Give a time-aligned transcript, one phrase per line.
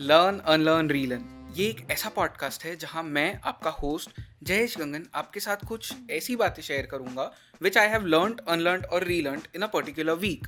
[0.00, 4.10] Learn unlearn relearn ये एक ऐसा पॉडकास्ट है जहाँ मैं, आपका होस्ट
[4.42, 7.30] जयेश गंगन, आपके साथ कुछ ऐसी बातें शेयर करूँगा
[7.62, 10.46] which I have learn unlearn और relearn in a particular week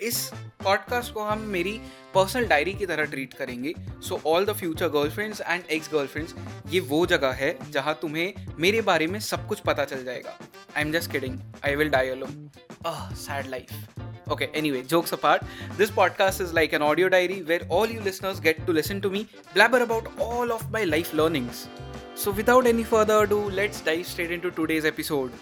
[0.00, 0.30] इस
[0.64, 1.80] पॉडकास्ट को हम मेरी
[2.14, 3.74] पर्सनल डायरी की तरह ट्रीट करेंगे.
[4.02, 6.34] So all the future girlfriends and ex girlfriends
[6.72, 10.38] ये वो जगह है जहाँ तुम्हें मेरे बारे में सब कुछ पता चल जाएगा.
[10.76, 12.50] I am just kidding I will die alone
[12.86, 15.42] sad life Okay, anyway, jokes apart,
[15.78, 19.08] this podcast is like an audio diary where all you listeners get to listen to
[19.10, 21.68] me blabber about all of my life learnings.
[22.14, 25.32] So, without any further ado, let's dive straight into today's episode.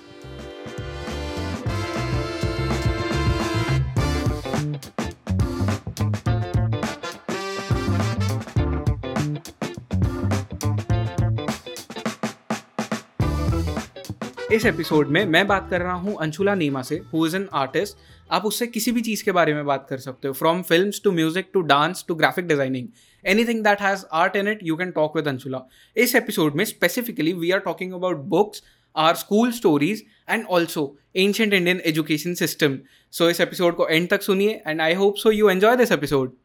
[14.53, 17.97] इस episode में मैं बात कर रहा हूँ अंशुला नीमा से who is an artist
[18.31, 21.13] आप उससे किसी भी चीज़ के बारे में बात कर सकते हो from film to
[21.13, 22.89] music to dance to graphic designing
[23.25, 25.63] anything that has art in it you can talk with Anshula
[25.97, 28.63] इस एपिसोड में specifically we are talking about books
[28.97, 32.79] or school stories and also ancient Indian education system
[33.13, 36.37] so इस episode को end तक सुनिए and I hope so you enjoy this episode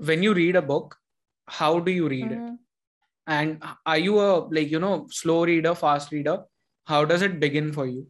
[0.00, 0.94] when you read a book
[1.48, 2.58] how do you read it
[3.26, 6.38] are you a like you know slow reader fast reader?
[6.85, 8.07] how does it begin for you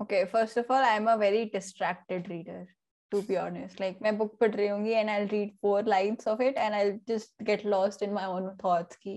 [0.00, 2.66] okay first of all i'm a very distracted reader
[3.10, 6.56] to be honest like my book pad rahi and i'll read four lines of it
[6.56, 9.16] and i'll just get lost in my own thoughts ki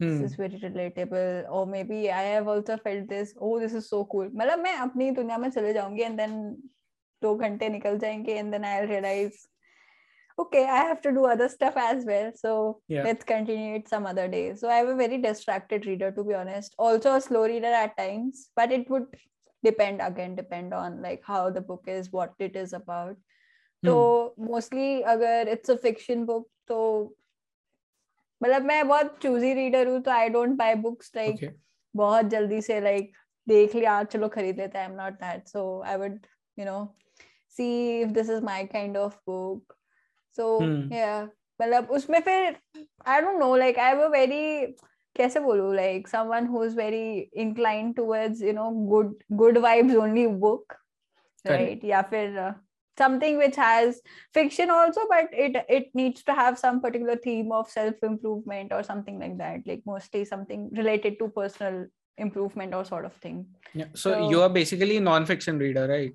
[0.00, 0.08] hmm.
[0.08, 4.04] this is very relatable or maybe i have also felt this oh this is so
[4.14, 6.38] cool मतलब मैं अपनी दुनिया में चले जाऊंगी and then
[7.22, 9.48] दो घंटे निकल जाएंगे and then I'll realize
[10.38, 13.02] okay i have to do other stuff as well so yeah.
[13.04, 16.34] let's continue it some other day so i have a very distracted reader to be
[16.34, 19.06] honest also a slow reader at times but it would
[19.64, 23.16] depend again depend on like how the book is what it is about
[23.82, 23.88] hmm.
[23.88, 27.10] so mostly agar it's a fiction book so
[28.44, 31.58] मतलब मैं बहुत choosy reader हूँ तो I don't buy books like
[31.96, 33.12] बहुत जल्दी से like
[33.48, 36.18] देख लिया चलो खरीद लेते I am not that so I would
[36.58, 36.80] you know
[37.56, 39.74] see if this is my kind of book
[40.38, 40.82] so hmm.
[40.92, 41.28] yeah
[41.60, 42.56] मतलब उसमें फिर
[43.08, 44.66] I don't know like I have a very
[45.16, 47.06] कैसे बोलूं like someone who is very
[47.44, 50.74] inclined towards you know good good vibes only book
[51.46, 52.38] right या फिर
[53.00, 54.00] something which has
[54.34, 58.80] fiction also but it it needs to have some particular theme of self improvement or
[58.88, 61.78] something like that like mostly something related to personal
[62.18, 63.38] improvement or sort of thing
[63.74, 66.14] yeah so, so you are basically non-fiction reader right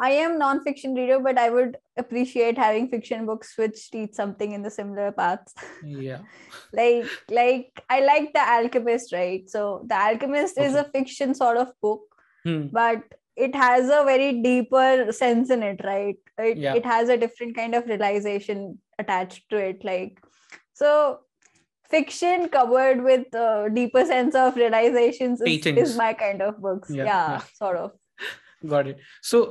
[0.00, 4.62] I am non-fiction reader, but I would appreciate having fiction books which teach something in
[4.62, 5.54] the similar paths.
[5.84, 6.20] Yeah.
[6.72, 9.48] like like I like The Alchemist, right?
[9.50, 10.66] So The Alchemist okay.
[10.66, 12.02] is a fiction sort of book,
[12.44, 12.68] hmm.
[12.68, 13.02] but
[13.36, 16.16] it has a very deeper sense in it, right?
[16.38, 16.74] It yeah.
[16.74, 19.84] it has a different kind of realization attached to it.
[19.84, 20.20] Like
[20.74, 21.20] so
[21.90, 26.90] fiction covered with a deeper sense of realizations is, is, my kind of books.
[26.90, 27.42] yeah, yeah, yeah.
[27.54, 27.92] sort of.
[28.66, 29.42] Got it so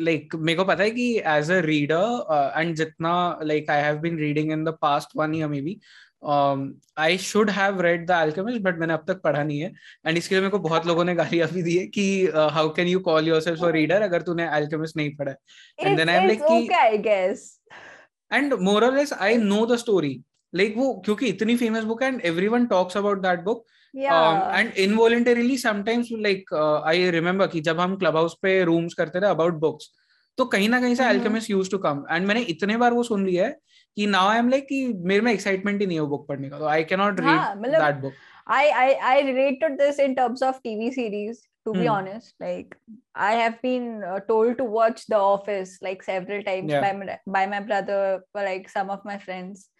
[0.00, 4.18] like मेरे को पता है कि as a reader and जितना like I have been
[4.18, 5.78] reading in the past one year maybe
[6.98, 9.72] I should have read the Alchemist but मैंने अब तक पढ़ा नहीं है।
[10.06, 12.04] एंड इसके लिए मेरे को बहुत लोगों ने गालियाँ भी दी है कि
[12.52, 15.34] how can you call yourself a reader अगर तूने अल्केमिस्ट नहीं पढ़ा
[15.78, 17.60] and then I am like कि आई गेस
[18.32, 20.20] एंड मोर और less I know the story
[20.52, 23.64] like वो क्योंकि इतनी फ़ेमस बुक है and everyone talks about that book
[23.96, 26.54] and involuntarily sometimes like
[26.86, 29.90] I remember की जब हम क्लब हाउस पे रूम्स करते थे अबाउट बुक्स
[30.38, 33.26] तो कहीं ना कहीं से Alchemist use to come and मैंने इतने बार वो सुन
[33.26, 33.58] लिया है
[33.96, 36.48] कि नाउ आई एम लाइक कि मेरे में एक्साइटमेंट ही नहीं है वो बुक पढ़ने
[36.48, 38.12] का। तो I can not read that book
[38.50, 42.74] I I I relate this in terms of TV series to be honest like
[43.16, 46.72] I have been told to watch the Office like several times
[47.28, 49.70] by my brother like some of my friends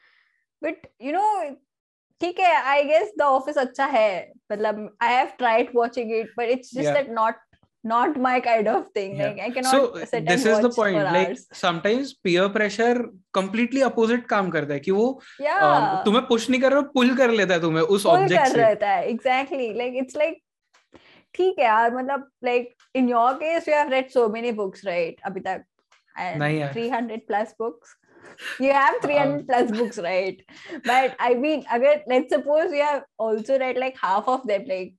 [0.62, 1.56] but you know
[2.24, 4.10] ठीक है I guess the Office अच्छा है
[4.52, 7.42] मतलब I have tried watching it but it's just that not
[7.84, 9.24] not my kind of thing yeah.
[9.24, 11.42] like i cannot so sit this is the point like hours.
[11.52, 12.94] sometimes peer pressure
[13.38, 15.04] completely opposite काम करता है कि वो
[15.40, 15.58] yeah.
[15.58, 18.90] um, तुम्हें push नहीं कर रहा पुल कर लेता है तुम्हें उस ऑब्जेक्ट से रहता
[18.90, 20.40] है एग्जैक्टली लाइक इट्स लाइक
[21.34, 25.20] ठीक है यार मतलब like in your case you have read so many books right
[25.26, 25.64] अभी तक
[26.16, 27.94] 300 plus books
[28.59, 30.41] you have 300 um, plus books right
[30.85, 34.93] but i mean again let's suppose you have also read like half of them like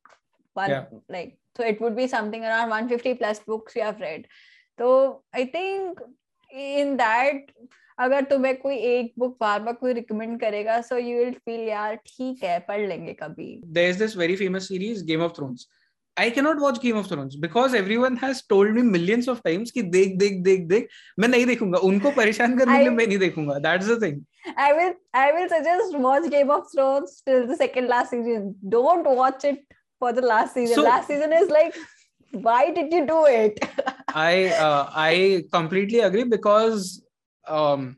[0.54, 0.84] one yeah.
[1.08, 4.26] like so it would be something around 150 plus books you have read
[4.78, 6.00] so i think
[6.52, 7.54] in that
[7.98, 11.94] अगर तुम्हें कोई एक book बार बार कोई recommend करेगा so you will feel यार
[12.06, 15.66] ठीक है पढ़ लेंगे कभी there is this very famous series Game of Thrones
[16.16, 19.82] I cannot watch Game of Thrones because everyone has told me millions of times कि
[19.92, 20.88] देख देख देख देख
[21.18, 24.18] मैं नहीं देखूंगा उनको परेशान करने के लिए मैं नहीं देखूंगा that's the thing
[24.64, 24.92] I will
[25.22, 29.62] I will suggest watch Game of Thrones till the second last season don't watch it
[29.98, 31.80] for the last season so, last season is like
[32.48, 33.64] why did you do it
[34.14, 36.90] I uh, I completely agree because
[37.60, 37.96] um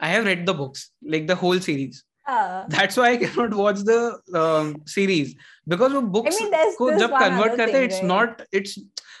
[0.00, 3.79] I have read the books like the whole series Uh, that's why I cannot watch
[3.79, 5.35] the um, series
[5.67, 8.07] because वो books I mean, को जब convert करते हैं it's right?
[8.13, 8.77] not it's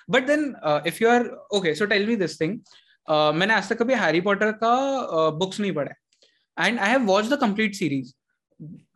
[0.07, 2.59] but then uh, if you are okay so tell me this thing
[3.07, 5.93] uh, मैंने आज तक कभी Harry Potter का बुक्स uh, नहीं पढ़ा
[6.57, 8.13] and I have watched the complete series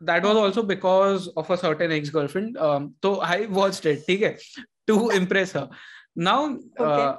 [0.00, 4.22] that was also because of a certain ex girlfriend um, so I watched it ठीक
[4.22, 4.36] है
[4.90, 5.68] to impress her
[6.28, 6.38] now
[6.78, 7.08] okay.
[7.08, 7.16] uh,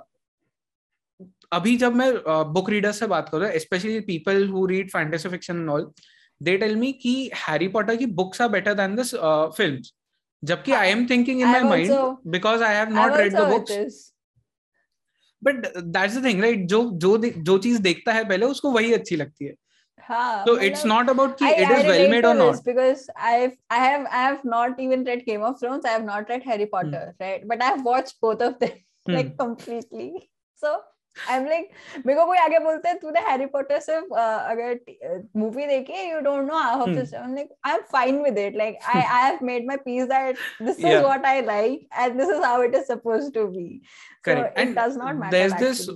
[1.53, 2.11] अभी जब मैं
[2.53, 5.69] book uh, reader से बात कर रहा हूँ specially people who read fantasy fiction and
[5.69, 5.91] all
[6.43, 7.15] they tell me कि
[7.47, 9.15] हैरी पॉटर की books are better than this
[9.57, 9.93] films
[10.43, 11.91] जबकि I am thinking in my mind
[12.31, 14.11] because I have not read the books
[15.43, 19.15] but that's the thing right जो जो जो चीज़ देखता है पहले उसको वही अच्छी
[19.15, 19.55] लगती है
[19.99, 23.03] हाँ, so it's not about कि it is well made or not because
[23.33, 26.43] I've I have I have not even read Game of Thrones I have not read
[26.43, 27.23] Harry Potter hmm.
[27.23, 28.73] right but I have watched both of them
[29.05, 29.13] hmm.
[29.13, 30.07] like completely
[30.63, 30.73] so
[31.29, 34.79] I am को कोई आगे बोलते तूने Harry Potter से अगर
[35.37, 36.09] movie देखी है?
[36.11, 39.23] You don't know I have to I I am fine with it like I I
[39.23, 42.75] have made my peace that this is what I like and this is how it
[42.75, 43.67] is supposed to be
[44.23, 45.87] correct and does not matter there is this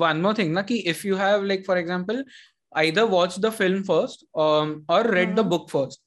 [0.00, 2.24] one more thing ना कि if you have like for example
[2.76, 6.00] either watch the film first और read the book first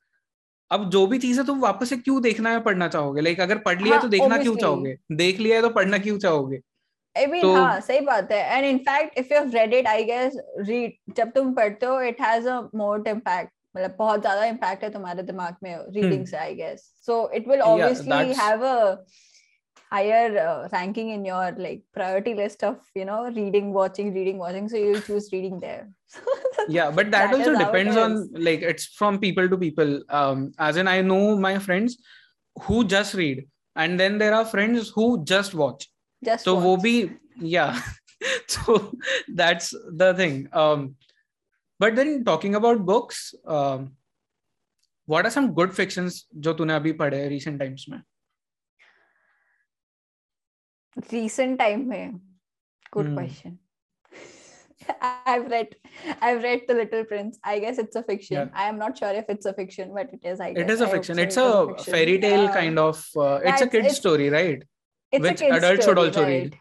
[0.72, 3.22] अब जो भी चीज़ है तुम तो वापस से क्यों देखना है पढ़ना चाहोगे?
[3.22, 4.96] लाइक अगर पढ़ लिया तो देखना क्यों चाहोगे?
[5.12, 6.60] देख लिया है तो पढ़ना क्यों चाहोगे?
[7.17, 9.87] I mean, so, हाँ सही बात है and in fact if you have read it
[9.87, 10.37] I guess
[10.69, 14.91] read जब तुम पढ़ते हो it has a more impact मतलब बहुत ज्यादा impact है
[14.93, 16.31] तुम्हारे दिमाग में reading hmm.
[16.31, 18.99] से I guess so it will obviously yeah, have a
[19.95, 24.69] higher uh, ranking in your like priority list of you know reading watching reading watching
[24.69, 25.89] so you choose reading there
[26.69, 30.77] yeah but that, that also depends on like it's from people to people um as
[30.77, 31.99] in i know my friends
[32.63, 33.47] who just read
[33.77, 35.89] and then there are friends who just watch
[36.25, 36.95] just so wo bhi
[37.55, 37.81] yeah
[38.55, 38.79] so
[39.41, 40.95] that's the thing um
[41.79, 43.91] but then talking about books um
[45.07, 48.01] what are some good fictions जो तूने अभी पढ़े recent times में
[51.13, 52.21] recent time में
[52.93, 53.15] good hmm.
[53.15, 53.59] question
[55.01, 55.75] I've read
[56.21, 57.39] I've read The Little Prince.
[57.43, 58.37] I guess it's a fiction.
[58.37, 58.49] Yeah.
[58.55, 60.41] I am not sure if it's a fiction, but it is.
[60.41, 60.63] I guess.
[60.63, 61.19] It is a fiction.
[61.19, 61.93] It's a, a fiction.
[61.95, 63.05] fairy tale uh, kind of.
[63.17, 64.63] Uh, it's yeah, a kid's it's, story, right?
[65.13, 66.29] it's which adults should also right?
[66.29, 66.59] read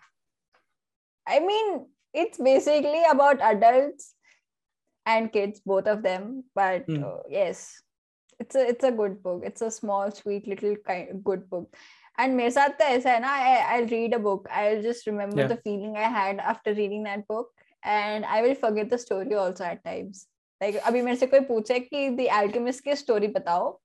[1.28, 4.14] i mean it's basically about adults
[5.06, 7.04] and kids both of them but mm.
[7.04, 7.82] uh, yes
[8.40, 11.76] it's a it's a good book it's a small sweet little kind good book
[12.18, 15.42] and मेरे साथ तो ऐसा है ना I, I'll read a book I'll just remember
[15.42, 15.48] yeah.
[15.48, 17.50] the feeling I had after reading that book
[17.84, 20.28] and I will forget the story also at times
[20.62, 23.80] like अभी मेरे से कोई पूछे कि The Alchemist की story बताओ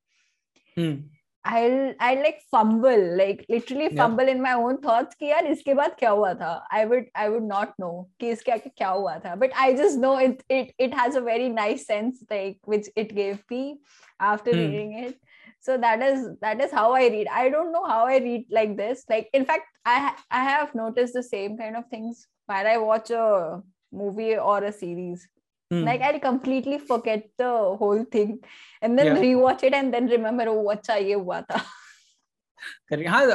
[0.77, 0.97] hmm.
[1.45, 4.33] I'll I like fumble like literally fumble yeah.
[4.33, 7.47] in my own thoughts कि यार इसके बाद क्या हुआ था I would I would
[7.51, 10.95] not know कि इसके आगे क्या हुआ था but I just know it it it
[10.95, 13.79] has a very nice sense like which it gave me
[14.21, 14.59] after hmm.
[14.59, 15.17] reading it
[15.61, 18.77] so that is that is how I read I don't know how I read like
[18.77, 22.77] this like in fact I I have noticed the same kind of things while I
[22.79, 23.63] watch a
[23.93, 25.27] movie or a series
[25.74, 25.86] Hmm.
[25.86, 28.40] Like I'll completely forget the whole thing
[28.82, 29.22] and then yeah.
[29.22, 31.62] rewatch it and then remember oh acha ye hua tha.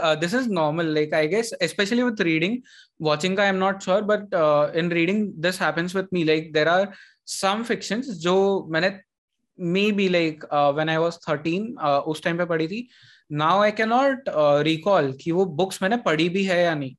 [0.01, 2.55] uh, this is normal like i guess especially with reading
[3.09, 6.71] watching i am not sure but uh, in reading this happens with me like there
[6.75, 6.87] are
[7.35, 8.37] some fictions जो
[8.77, 8.93] मैंने
[9.59, 12.87] maybe like uh, when I was 13 uh, उस time पे पढ़ी थी
[13.33, 16.95] now I cannot uh, recall कि वो books मैंने पढ़ी भी है या नहीं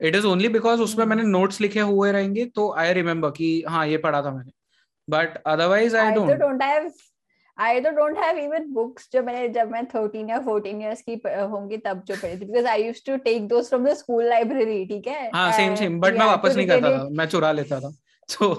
[0.00, 3.86] इट इज़ ओनली बिकॉज़ उसमें मैंने नोट्स लिखे हुए रहेंगे तो आई रिमेम्बर कि हाँ
[3.86, 4.52] ये पढ़ा था मैंने
[5.07, 6.91] but otherwise i, I don't don't have
[7.59, 11.13] I either don't have even books जब मैंने जब मैं 13 या 14 years की
[11.51, 14.85] होंगी तब जो पढ़ी थी because I used to take those from the school library
[14.89, 17.91] ठीक है हाँ same same but मैं वापस नहीं करता था मैं चुरा लेता था
[18.27, 18.49] so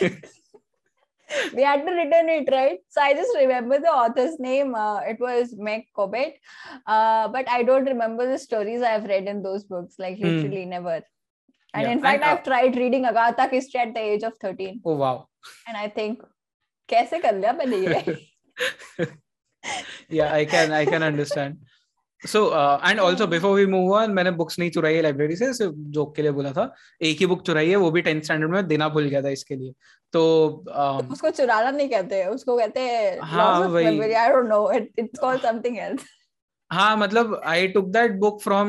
[1.55, 5.19] we had to return it right so I just remember the author's name uh, it
[5.19, 6.35] was Meg Cobbett
[6.87, 10.75] uh, but I don't remember the stories I've read in those books like literally hmm.
[10.75, 10.97] never
[11.73, 11.91] and yeah.
[11.91, 14.95] in fact and, uh, I've tried reading Agatha Christie at the age of 13 oh
[14.95, 15.15] wow
[15.68, 16.22] and I think
[16.88, 18.16] कैसे कर लिया मैंने ये?
[20.10, 21.56] Yeah I can I can understand.
[22.22, 25.52] So uh, and also before we move on मैंने books नहीं चुराई है library से
[25.54, 26.64] सिर्फ़ जोक के लिए बोला था।
[27.02, 29.56] एक ही बुक चुराई है वो भी टेंथ स्टैंडर्ड में देना भूल गया था इसके
[29.56, 29.72] लिए।
[30.12, 30.22] तो
[30.76, 35.42] um, उसको चुराना नहीं कहते उसको कहते हैं हाँ वही। I don't know it's called
[35.42, 36.04] something else
[36.70, 38.68] हाँ मतलब I took that book from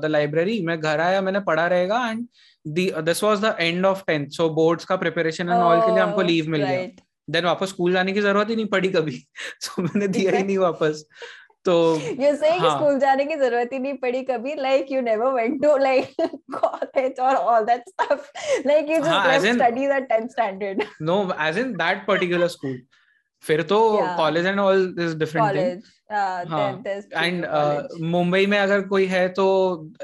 [0.00, 2.26] the library मैं घर आया मैंने पढ़ा रहेगा and
[2.66, 6.22] this was the end of tenth so boards का प्रिपरेशन एंड ऑल के लिए हमको
[6.22, 6.86] लीव मिल गया।
[7.30, 9.16] देन वापस स्कूल जाने की ज़रूरत ही नहीं पड़ी कभी।
[9.60, 11.04] सो मैंने दिया ही नहीं वापस।
[11.64, 12.76] तो यू से हाँ.
[12.76, 16.14] स्कूल जाने की ज़रूरत ही नहीं पड़ी कभी। Like you never went to like
[16.54, 18.30] college और all that stuff
[18.66, 22.78] like you just studies at 10th standard no as in that particular school
[23.46, 23.78] फिर तो
[24.16, 25.84] college and all is different
[26.50, 27.46] thing and
[28.16, 29.46] Mumbai में अगर कोई है तो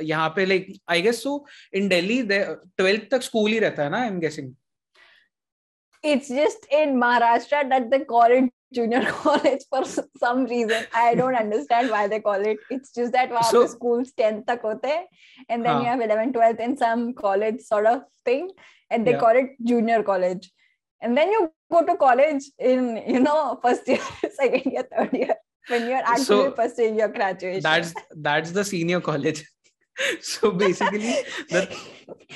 [0.02, 1.44] यहाँ पे like I guess so
[1.74, 4.54] in Delhi twelfth तक स्कूल ही रहता है ना I am guessing
[6.04, 9.84] it's just in Maharashtra that they call it junior college for
[10.18, 10.84] some reason.
[10.94, 12.58] I don't understand why they call it.
[12.70, 14.86] It's just that wow, so, schools 10th tak hote
[15.48, 15.80] and then huh.
[15.80, 18.50] you have 11, 12th in some college sort of thing,
[18.90, 19.18] and they yeah.
[19.18, 20.50] call it junior college.
[21.01, 23.99] and then you go to college in you know first year
[24.37, 25.35] second year third year
[25.67, 27.93] when you're actually so first year your graduation that's
[28.29, 29.43] that's the senior college
[30.21, 31.15] so basically
[31.49, 31.67] the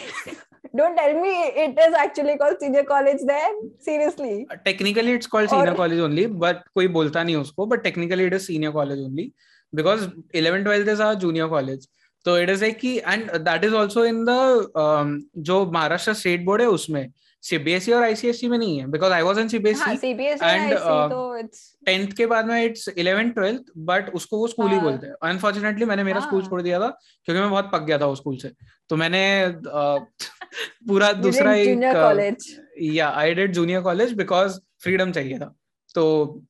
[0.75, 1.29] don't tell me
[1.65, 5.75] it is actually called senior college then seriously technically it's called senior or...
[5.75, 9.32] college only but koi bolta nahi usko but technically it is senior college only
[9.79, 11.88] because 11 12th is our junior college
[12.25, 15.12] so it is like ki, and that is also in the um,
[15.50, 17.03] जो Maharashtra state board है उसमें
[17.45, 18.87] CBSE और ICSE में नहीं है?
[18.91, 20.11] Because I was in CBSE
[20.43, 21.49] and
[21.87, 25.15] tenth के बाद में इट्स इलेवन ट्वेल्थ बट उसको वो स्कूल ही हाँ। बोलते हैं।
[25.23, 26.89] अनफॉर्चुनेटली मैंने मेरा स्कूल हाँ। छोड़ दिया था
[27.25, 28.53] क्योंकि मैं बहुत पक गया था उस स्कूल से।
[28.89, 29.25] तो मैंने
[30.89, 32.37] पूरा दूसरा एक
[32.83, 35.55] yeah I did junior college because freedom चाहिए था।
[35.95, 36.43] तो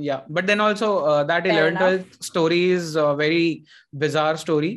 [0.00, 0.90] yeah but then also
[1.24, 4.70] that eleven twelfth story is very bizarre story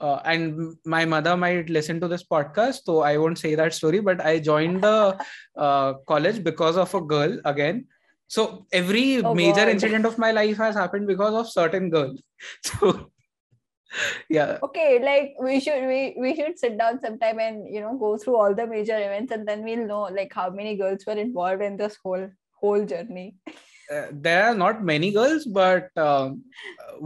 [0.00, 4.00] uh, and my mother might listen to this podcast so i won't say that story
[4.00, 5.16] but i joined the
[5.56, 7.86] uh, college because of a girl again.
[8.28, 9.68] So every oh, major God.
[9.70, 12.14] incident of my life has happened because of certain girl.
[12.62, 13.10] So
[14.28, 14.58] yeah.
[14.62, 18.36] Okay like we should we we should sit down sometime and you know go through
[18.36, 21.78] all the major events and then we'll know like how many girls were involved in
[21.78, 22.28] this whole
[22.60, 23.34] whole journey
[23.91, 25.99] there are not many girls but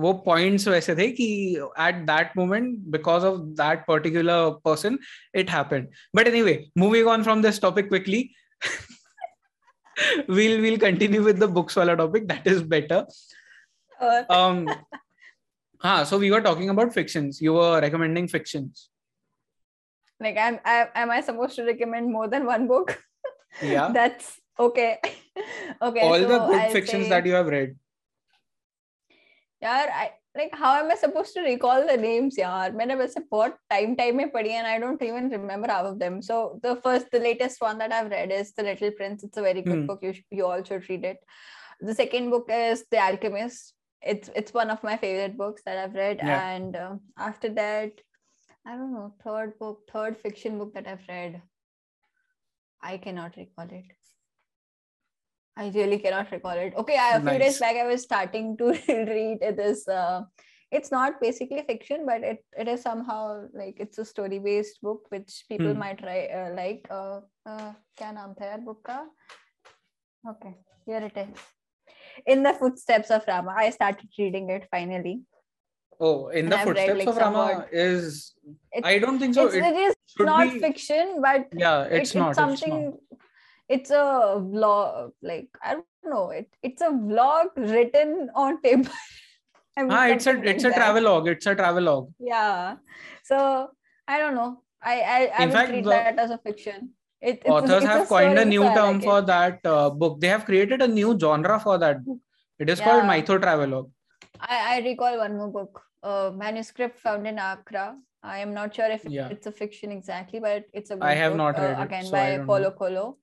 [0.02, 1.28] वो points वैसे थे कि
[1.88, 5.00] at that moment because of that particular person
[5.36, 8.30] it happened but anyway moving on from this topic quickly
[10.28, 13.06] we'll we'll continue with the books wala topic that is better
[14.30, 14.68] um
[15.82, 18.90] huh so we were talking about fictions you were recommending fictions
[20.20, 23.00] like I'm, I, am i supposed to recommend more than one book
[23.62, 25.00] yeah that's okay
[25.82, 27.76] okay all so the good I'll fictions say, that you have read
[29.62, 33.58] yeah I, like how am i supposed to recall the names yaar maine वैसे बहुत
[33.74, 37.10] time time में पढ़ी and i don't even remember half of them so the first
[37.12, 39.86] the latest one that i've read is the little prince it's a very good hmm.
[39.86, 41.20] book you you all should read it
[41.82, 45.94] the second book is the alchemist it's it's one of my favorite books that i've
[45.94, 46.50] read yeah.
[46.52, 47.92] and uh, after that
[48.66, 51.42] i don't know third book third fiction book that i've read
[52.82, 53.86] i cannot recall it
[55.58, 56.74] I really cannot recall it.
[56.78, 57.40] Okay, I, a few nice.
[57.40, 59.88] days back I was starting to read this.
[59.88, 60.22] Uh,
[60.72, 65.06] it's not basically fiction, but it, it is somehow like it's a story based book
[65.10, 65.80] which people hmm.
[65.80, 66.88] might try uh, like.
[66.90, 69.00] Uh, uh, क्या नाम था यार book का?
[70.30, 70.54] Okay,
[70.86, 71.40] here it is.
[72.26, 73.56] In the footsteps of Rama.
[73.58, 75.22] I started reading it finally.
[76.00, 78.36] Oh, in the footsteps read, like, of Rama is.
[78.84, 79.48] I don't think so.
[79.48, 80.60] It's, it, it is not be...
[80.60, 82.30] fiction, but yeah, it's it, not.
[82.30, 82.78] It's something.
[82.78, 83.11] It's not
[83.69, 86.31] it's a vlog like i don't know.
[86.31, 88.91] It it's a vlog written on paper.
[89.77, 92.77] I mean, ah, it's a it's like a travel log it's a travel log yeah.
[93.23, 93.71] So
[94.09, 94.63] i don't know.
[94.83, 96.91] I i, I would fact, treat that as a fiction.
[97.21, 99.27] It, authors have coined a new term like for it.
[99.27, 100.21] that uh, book.
[100.21, 102.19] They have created a new genre for that book.
[102.59, 102.85] It is yeah.
[102.85, 103.91] called mytho travelogue.
[104.41, 107.97] I, I recall one more book a manuscript found in accra.
[108.23, 109.29] I am not sure if yeah.
[109.29, 112.07] it's a fiction exactly but it's a i have book, not read uh, again it,
[112.07, 113.17] so by paulo coelho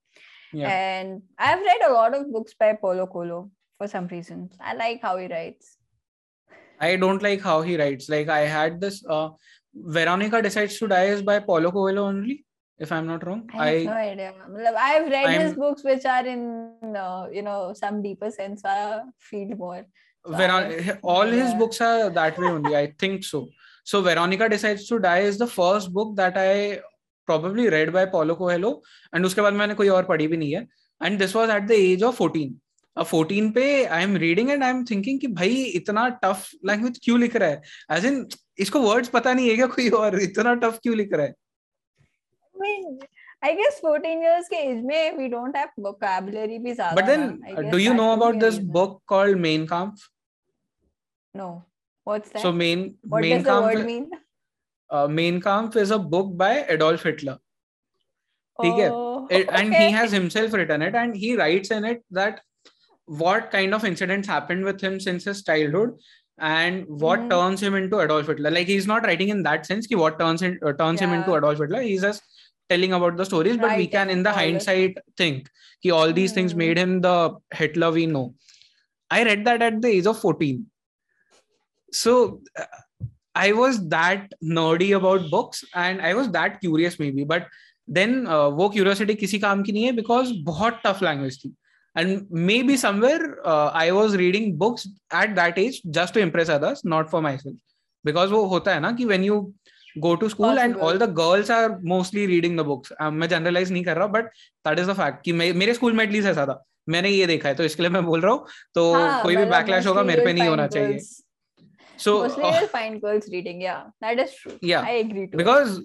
[0.54, 0.70] yeah.
[0.70, 4.56] And I've read a lot of books by Paulo Coelho for some reasons.
[4.60, 5.78] I like how he writes.
[6.80, 8.10] I don't like how he writes.
[8.10, 9.30] Like I had this uh
[9.74, 12.46] Veronica Decides to Die is by Paulo Coelho only,
[12.80, 13.50] if I'm not wrong.
[13.54, 14.34] I have I, no idea.
[14.78, 19.02] I've read I'm, his books which are in uh, you know some deeper sense I
[19.18, 19.86] feel more.
[20.26, 21.46] So Veron- all yeah.
[21.46, 22.76] his books are that way only.
[22.76, 23.48] I think so.
[23.84, 26.82] So Veronica Decides to Die is the first book that I
[27.30, 28.74] probably read by Paulo Coelho
[29.14, 30.68] and उसके बाद मैंने कोई और पढ़ी भी नहीं है
[31.02, 32.50] and this was at the age of 14
[32.98, 37.00] अब 14 पे I am reading and I am thinking कि भाई इतना टफ लैंग्वेज
[37.04, 38.26] क्यों लिख रहा है एज इन
[38.66, 41.36] इसको वर्ड्स पता नहीं है क्या कोई और इतना टफ क्यों लिख रहा है
[43.42, 47.70] I guess 14 years के age में we don't have vocabulary भी ज़्यादा But then,
[47.74, 50.02] do you know about this book called Mein Kampf?
[51.36, 51.48] No.
[52.08, 52.42] What's that?
[52.42, 52.84] So main
[53.14, 54.10] what main does the word Kampf mean?
[54.91, 57.39] uh, Mein Kampf is a book by Adolf Hitler.
[58.63, 58.89] ठीक है?
[58.93, 59.91] Oh, It, and he okay.
[59.91, 62.43] has himself written it and he writes in it that
[63.23, 65.97] what kind of incidents happened with him since his childhood
[66.39, 67.31] and what Mhm.
[67.31, 68.51] turns him into Adolf Hitler.
[68.51, 71.31] Like he's not writing in that sense ki what turns in, uh, turns him into
[71.33, 71.39] Yeah.
[71.39, 71.83] Adolf Hitler.
[71.89, 72.23] He's just
[72.75, 75.51] telling about the stories, but we Right, can in the all the- hindsight think
[75.83, 76.59] ki all these things Hmm.
[76.65, 77.17] made him the
[77.63, 78.25] Hitler we know.
[79.11, 80.63] I read that at the age of 14.
[81.93, 82.65] So uh,
[83.40, 87.48] I was that nerdy about books and I was that curious maybe, but
[88.00, 91.52] then uh, वो curiosity किसी काम की नहीं है because बहुत tough language थी
[91.96, 94.88] and maybe somewhere uh, I was reading books
[95.22, 97.56] at that age just to impress others not for myself
[98.06, 99.40] because वो होता है ना कि when you
[100.06, 103.72] go to school and all the girls are mostly reading the books uh, मैं generalize
[103.72, 104.30] नहीं कर रहा but
[104.68, 107.50] that is the fact कि मे, मेरे स्कूल में एटलीस्ट ऐसा था मैंने ये देखा
[107.50, 110.04] है तो इसके लिए मैं बोल रहा हूँ तो हाँ, कोई भी मतलब बैकलैश होगा
[110.04, 111.24] मेरे पे नहीं होना चाहिए girls-
[112.06, 113.62] so mostly uh, you'll find girls reading.
[113.68, 114.58] Yeah, that is true.
[114.72, 115.34] Yeah, I agree to.
[115.34, 115.38] it.
[115.38, 115.80] Because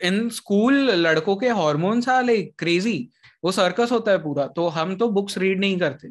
[0.00, 0.74] in school
[1.06, 2.98] लड़कों के हार्मोन्स आर लाइक क्रेजी
[3.44, 6.08] वो सर्कस होता है पूरा तो हम तो बुक्स रीड नहीं करते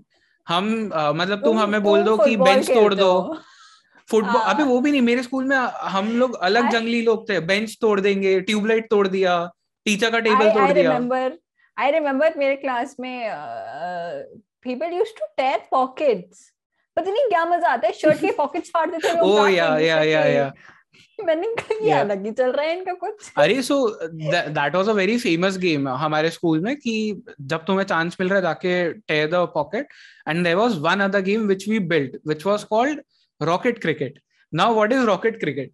[0.47, 3.11] हम अ, मतलब तुम हमें बोल दो कि बेंच तोड़ दो
[4.09, 5.55] फुटबॉल हाँ। अबे वो भी नहीं मेरे स्कूल में
[5.95, 9.33] हम लोग अलग I- जंगली लोग थे बेंच तोड़ देंगे ट्यूबलाइट तोड़ दिया
[9.85, 11.23] टीचर का I, टेबल तोड़ दिया remember,
[11.77, 16.45] I remember मेरे क्लास में uh, people used to tear pockets.
[16.97, 19.77] पता नहीं क्या मज़ा आता है शर्ट के पॉकेट्स फाड़ देते हैं लोग ओ या
[19.79, 20.51] या या या।
[21.19, 24.93] मैंने कहा ये अलग ही चल रहा है इनका कुछ। अरे so that was a
[24.93, 26.93] very famous game हमारे स्कूल में कि
[27.53, 29.87] जब तुम्हें चांस मिल रहा है जाके tear the pocket
[30.27, 33.01] and there was one other game which we built which was called
[33.41, 34.19] rocket cricket
[34.53, 35.71] now what is rocket cricket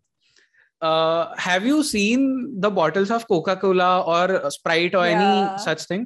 [1.41, 2.25] have you seen
[2.61, 5.57] the bottles of Coca Cola और Sprite और any Yeah.
[5.65, 6.05] Such thing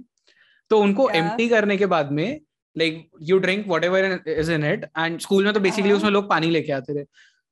[0.72, 1.16] तो उनको Yeah.
[1.16, 2.40] Empty करने के बाद में
[2.78, 5.98] like you drink whatever is in it and school में तो बेसिकली हाँ.
[5.98, 7.06] उसमें लोग पानी लेके आते थे।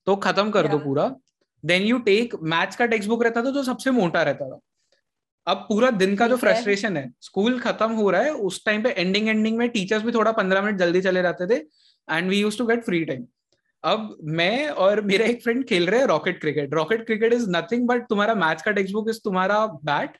[0.07, 1.15] तो खत्म कर दो पूरा।
[1.63, 4.59] देन यू टेक मैथ्स का टेक्स्ट बुक रहता था जो सबसे मोटा रहता था।
[5.47, 8.89] अब पूरा दिन का जो फ्रस्ट्रेशन है। स्कूल खत्म हो रहा है उस टाइम पे
[8.89, 11.61] एंडिंग एंडिंग में टीचर्स भी थोड़ा पंद्रह मिनट जल्दी चले जाते थे
[12.07, 13.25] and we use to get free time
[13.83, 17.87] अब मैं और मेरा एक फ्रेंड खेल रहे हैं rocket cricket rocket cricket is nothing
[17.87, 20.17] but तुम्हारा मैथ्स का टेक्स्ट बुक इज़ तुम्हारा बैट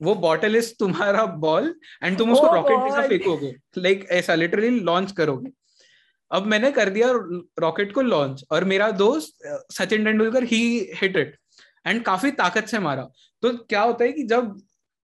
[0.00, 3.08] वो बॉटल इज़ तुम्हारा बॉल एंड तुम उसको Oh रॉकेट जैसा God.
[3.08, 5.50] फेंकोगे। लाइक ऐसा लिटरली लॉन्च करोगे।
[6.30, 7.08] अब मैंने कर दिया
[7.60, 10.60] रॉकेट को लॉन्च और मेरा दोस्त सचिन तेंदुलकर ही
[10.94, 11.36] हिट इट
[11.86, 13.08] एंड काफ़ी ताकत से मारा।
[13.42, 14.56] तो क्या होता है कि जब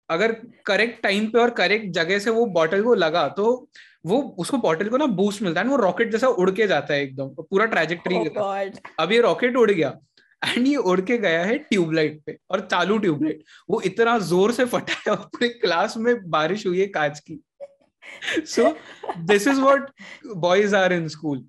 [0.08, 0.32] अगर
[0.66, 3.44] करेक्ट टाइम पे और करेक्ट जगह से वो बॉटल को लगा तो
[4.06, 7.02] वो उसको बॉटल को ना बूस्ट मिलता है वो रॉकेट जैसा उड़ के जाता है
[7.02, 8.14] एकदम पूरा ट्रेजेक्टरी
[9.00, 9.90] Oh ये रॉकेट उड़ गया।
[10.42, 14.64] एंड ये उड़ के गया है ट्यूबलाइट पे और चालू ट्यूबलाइट वो इतना ज़ोर से
[14.74, 17.40] फटा है और पूरी क्लास में बारिश हुई है कांच की
[18.46, 18.74] so
[19.32, 19.90] this is what
[20.46, 21.44] boys are in school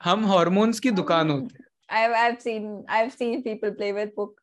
[0.00, 4.34] हम हार्मोन्स की दुकान होते हैं I've I've seen I've seen people play with book.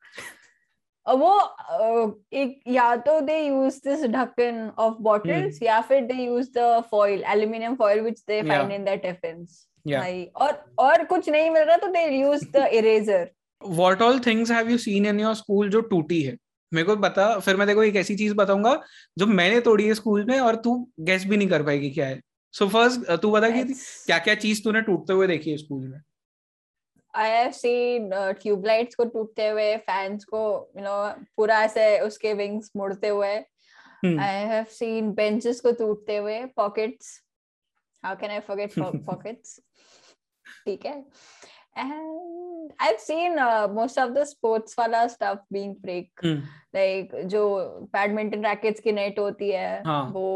[1.05, 1.29] Uh, वो
[1.75, 6.67] uh, एक या तो they use this ढक्कन of bottles या फिर they use the
[6.91, 8.75] foil aluminum foil which they find Yeah.
[8.77, 9.55] in their tiffins.
[9.85, 10.01] Yeah.
[10.01, 13.23] Like, और और कुछ नहीं मिल रहा तो they use the eraser.
[13.65, 16.37] What all things have you seen in your school जो टूटी है?
[16.73, 18.81] मेरे को बता फिर मैं देखो एक ऐसी चीज़ बताऊँगा
[19.17, 22.21] जो मैंने तोड़ी है स्कूल में और तू गेस भी नहीं कर पाएगी क्या है।
[22.53, 23.63] सो फ़र्स्ट तू बता कि
[24.05, 26.01] क्या क्या चीज़ तूने टूटते हुए देखी है स्कूल में?
[27.17, 31.99] I have seen uh, tube lights को टूटते हुए fans को you know पूरा ऐसे
[31.99, 33.39] उसके wings मुड़ते हुए.
[34.05, 37.05] I have seen benches को टूटते हुए pockets
[38.05, 39.59] how can I forget po- pockets?
[40.65, 41.05] ठीक है।
[41.77, 46.39] And I've seen uh, most of the sports वाला stuff being break Hmm.
[46.73, 47.41] like जो
[47.93, 50.03] badminton rackets की net होती है हाँ.
[50.13, 50.27] वो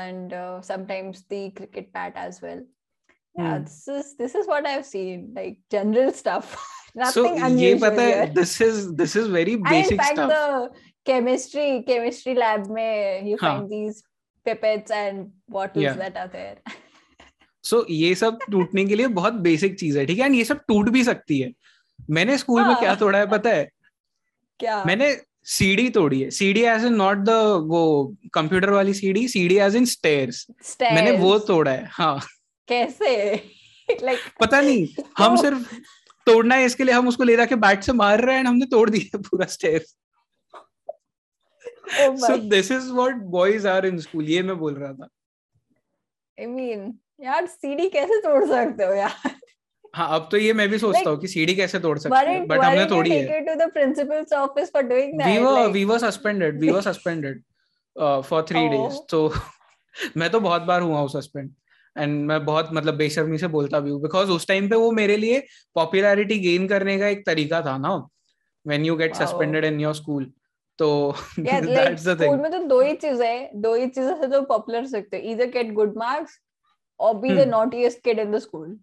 [0.00, 2.60] and uh, sometimes the cricket bat as well
[3.38, 3.64] yeah Hmm.
[3.64, 8.02] this is this is what I've seen like general stuff so nothing ये unusual पता
[8.02, 10.70] है this is this is very basic and in fact stuff the
[11.10, 13.52] chemistry chemistry lab में you हाँ.
[13.60, 14.02] find these
[14.48, 15.94] pipettes and bottles Yeah.
[16.04, 16.56] that are there
[17.64, 20.26] so so, ये सब टूटने के लिए बहुत बेसिक चीज़ है ठीक है?
[20.26, 21.52] एंड ये सब टूट भी सकती है।
[22.10, 22.80] मैंने स्कूल में हाँ.
[22.80, 23.68] क्या तोड़ा है पता है?
[24.60, 24.84] क्या?
[24.84, 27.30] मैंने सीडी तोड़ी है। CD as in not the
[27.66, 30.46] वो कंप्यूटर वाली CD CD as in stairs
[30.82, 32.20] मैंने वो तोड़ा है हाँ।
[32.68, 33.42] कैसे?
[34.02, 34.86] Like पता नहीं
[35.18, 35.74] हम तो- सिर्फ़
[36.26, 38.90] तोड़ना है इसके लिए हम उसको ले जाके बैट से मार रहे हैं हमने तोड़
[38.90, 39.96] दिया पूरा stairs
[42.00, 45.08] oh so this is what boys are in school ये मैं बोल रहा था।
[46.38, 46.84] I mean
[47.20, 49.30] यार सीडी कैसे तोड़ सकते हो यार?
[49.94, 52.46] हाँ अब तो ये मैं भी सोचता Like, हूँ कि सीडी कैसे तोड़ सकते हैं
[52.48, 53.40] बट हमने तोड़ी है।
[54.38, 55.26] office for doing that?
[55.26, 57.40] we were Like, we were suspended we were suspended
[57.96, 58.72] uh, for three Oh.
[58.74, 59.00] days.
[59.10, 59.22] So
[60.16, 61.50] मैं तो बहुत बार हुआ हूँ सस्पेंड
[61.96, 65.16] एंड मैं बहुत मतलब बेशर्मी से बोलता भी हूँ बिकॉज़ उस टाइम पे वो मेरे
[65.16, 65.40] लिए
[65.74, 67.94] पॉपुलैरिटी गेन करने का एक तरीका था ना।
[68.66, 70.30] When you get suspended in your school
[70.78, 74.42] तो दैट्स द थिंग में तो दो ही चीज़ है दो ही चीज़ें से तो
[74.42, 76.38] पॉपुलर सकते हो। ईदर गेट गुड मार्क्स
[77.00, 78.78] और be the naughtiest kid in the school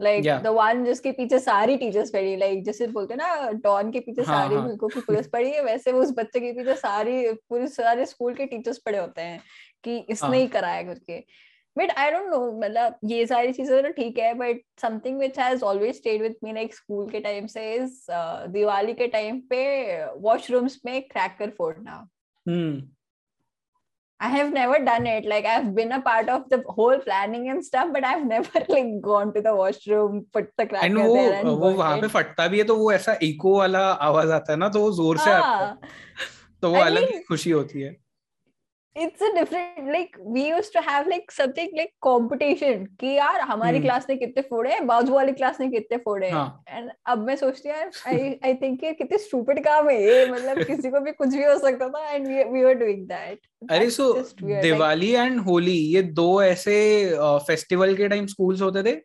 [0.00, 4.22] like the one जिसके पीछे सारी टीचर्स पढ़ी लाइक जैसे बोलते ना डॉन के पीछे
[4.22, 4.76] हाँ, सारी हाँ.
[4.76, 8.78] की पुलिस पढ़ी है वैसे उस बच्चे के पीछे सारी पूरी सारे स्कूल के टीचर्स
[8.78, 9.40] पढ़े होते हैं
[9.84, 10.36] कि इसने हाँ.
[10.36, 11.18] ही कराया करके।
[11.76, 15.62] बट आई डोंट नो मतलब ये सारी चीज़ें तो ठीक है but something which has
[15.64, 17.94] always stayed with me like school के टाइम से इज़
[18.48, 19.62] दिवाली के टाइम पे
[20.20, 22.06] वॉशरूम्स में क्रैकर फोड़ना
[24.22, 25.24] I have never done it.
[25.24, 28.92] Like I've been a part of the whole planning and stuff, but I've never like
[29.00, 32.46] gone to the washroom, put the cracker and वो, there and वो वहाँ पे फटता
[32.48, 35.30] भी है तो वो ऐसा इको वाला आवाज़ आता है ना तो वो ज़ोर से
[35.30, 35.90] आता है
[36.62, 37.96] तो वो अलग ही खुशी होती है
[38.96, 42.86] it's a different like we used to have like something like competition.
[43.00, 43.86] कि यार हमारी hmm.
[43.86, 44.86] क्लास ने कितने फोड़े हैं?
[44.86, 46.64] बाजू वाली क्लास ने कितने फोड़े हाँ.
[46.68, 50.62] एंड अब मैं सोचती हूँ आई आई थिंक ये कितने स्टूपिड काम है ये। मतलब
[50.62, 53.38] किसी को भी कुछ भी हो सकता था and we we were doing that
[53.70, 56.76] अरे सो दिवाली एंड होली ये दो ऐसे
[57.18, 59.00] फेस्टिवल के टाइम स्कूल्स होते थे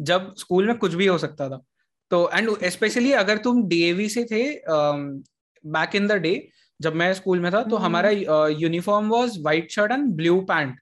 [0.00, 1.62] जब स्कूल में कुछ भी हो सकता था।
[2.10, 4.42] तो एंड स्पेशली अगर तुम डीएवी से थे
[5.66, 6.48] बैक इन द डे
[6.80, 10.78] जब मैं स्कूल में था तो हमारा uniform was white shirt and blue pant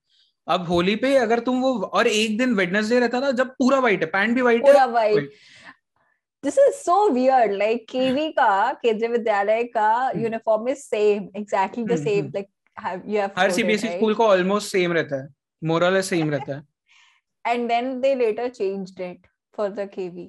[0.47, 4.01] अब होली पे अगर तुम वो और एक दिन वेडनेसडे रहता था जब पूरा व्हाइट
[4.01, 5.31] है पैंट भी व्हाइट है। पूरा white
[6.45, 11.97] this is so weird like KV का केजे विद्यालय का uniform is same exactly the
[12.05, 12.49] same like
[13.07, 15.29] you have हर सीबीएसई स्कूल का ऑलमोस्ट सेम रहता है
[15.63, 16.63] मोरल सेम रहता है।
[17.45, 20.29] And then they later changed it for the KV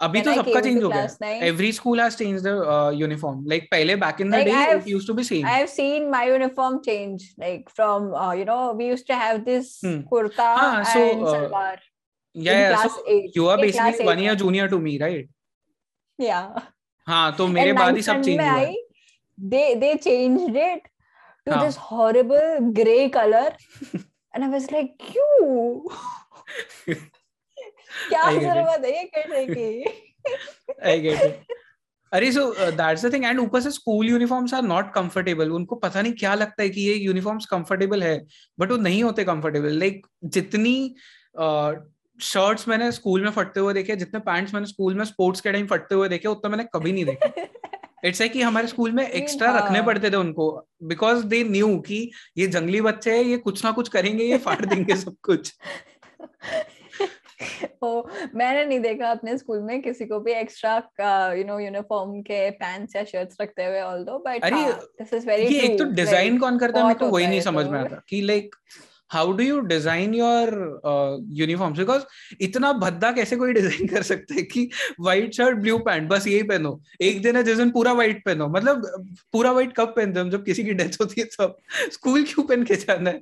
[0.00, 4.20] अभी तो सबका चेंज हो गया every school has change the uniform like पहले back
[4.20, 7.70] in the day it used to be same I have seen my uniform change like
[7.76, 11.82] from you know we used to have this kurta and salwar
[12.36, 13.36] yeah so eight.
[13.38, 15.28] you are basically one year junior to me right
[16.18, 16.62] yeah
[17.06, 18.74] हाँ तो मेरे बाद ही सब change हुआ है
[19.38, 20.82] they they changed it
[21.46, 21.62] to हाँ.
[21.64, 23.46] this horrible gray color
[24.34, 25.90] and I was like you
[28.08, 29.84] क्या ज़रूरत है ये करने की।
[30.86, 31.46] I get it.
[32.12, 36.02] अरे so that's the thing and ऊपर से school uniforms are not comfortable उनको पता
[36.02, 38.26] नहीं क्या लगता है कि ये यूनिफॉर्म्स कंफर्टेबल है
[38.60, 40.94] बट वो नहीं होते कंफर्टेबल लाइक like, जितनी
[42.20, 45.52] शर्ट्स uh, मैंने स्कूल में फटते हुए देखे जितने पैंट्स मैंने स्कूल में स्पोर्ट्स के
[45.52, 47.46] टाइम फटते हुए देखे उतना मैंने कभी नहीं देखे.
[48.04, 52.10] इट्स है कि हमारे स्कूल में एक्स्ट्रा रखने। पड़ते थे उनको बिकॉज़ दे न्यू कि
[52.38, 55.54] ये जंगली बच्चे हैं ये कुछ ना कुछ करेंगे ये फाड़ देंगे सब कुछ.
[57.82, 58.02] ओ
[58.34, 60.76] मैंने नहीं देखा अपने स्कूल में किसी को भी एक्स्ट्रा
[61.34, 65.54] यू नो यूनिफॉर्म के पैंट्स या शर्ट्स रखते हुए ऑल्दो बट अरे दिस इज़ वेरी
[65.54, 66.86] ये एक तो डिज़ाइन कौन करता है?
[66.86, 68.54] मैं तो वही नहीं समझ में आता। कि like
[69.10, 70.48] how do you design your
[71.32, 72.02] uniforms because
[72.40, 74.68] इतना भद्दा कैसे कोई डिज़ाइन कर सकता है कि
[75.00, 78.48] व्हाइट शर्ट ब्लू पैंट बस यही पहनो। एक दिन है जिस दिन पूरा व्हाइट पहनो।
[78.48, 80.30] मतलब पूरा व्हाइट कब पहनते हम?
[80.30, 81.56] जब किसी की डेथ होती है तब।
[81.92, 83.20] स्कूल क्यों पहन के जाना है?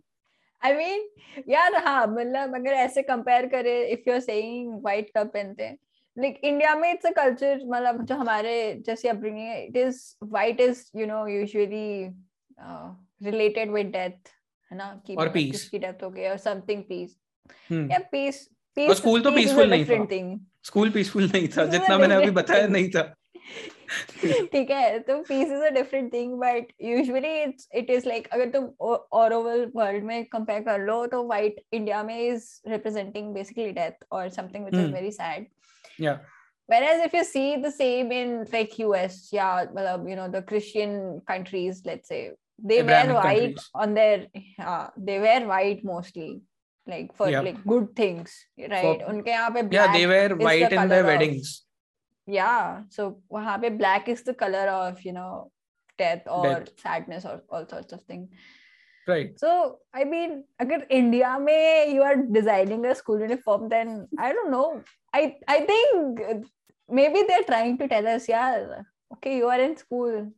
[0.63, 1.09] आई मीन
[1.49, 5.79] यार हाँ मतलब अगर ऐसे कंपेयर करे if you are saying white कब पहनते हैं
[6.17, 8.55] लाइक इंडिया में इट्स अ कल्चर मतलब जो हमारे
[8.87, 12.09] जैसे upbringing it is white is you know usually
[13.31, 14.29] related with death
[14.71, 17.19] है ना कि और पीस किसकी डेथ हो गई और समथिंग पीस
[17.73, 20.05] या पीस पीस स्कूल तो पीसफुल नहीं था.
[20.65, 23.03] स्कूल पीसफुल नहीं था जितना मैंने अभी बताया नहीं था.
[24.52, 28.50] ठीक है तो peace is a different thing but usually it's it is like अगर
[28.56, 28.70] तुम
[29.20, 34.06] और ओवर वर्ल्ड में कंपेयर कर लो तो व्हाइट इंडिया में इज रिप्रेजेंटिंग बेसिकली डेथ
[34.12, 35.48] और something which is very sad
[36.02, 36.20] या
[36.72, 41.22] whereas if you see the same in like us yeah well, you know the christian
[41.32, 43.70] countries let's say they Abrahamic wear white countries.
[43.74, 44.28] on their
[44.60, 46.42] uh, they wear white mostly
[46.88, 47.42] like for yeah.
[47.42, 48.36] like good things
[48.74, 51.68] right for, unke yahan pe yeah they wear white in their weddings of,
[52.28, 55.52] yeah so wahan pe black is the color of you know
[55.98, 56.70] death or death.
[56.78, 58.30] sadness or all sorts of things
[59.08, 64.34] right so i mean agar india mein you are designing a school uniform then i
[64.34, 64.68] don't know
[65.14, 66.22] i i think
[66.90, 68.84] maybe they're trying to tell us yeah
[69.16, 70.30] okay you are in school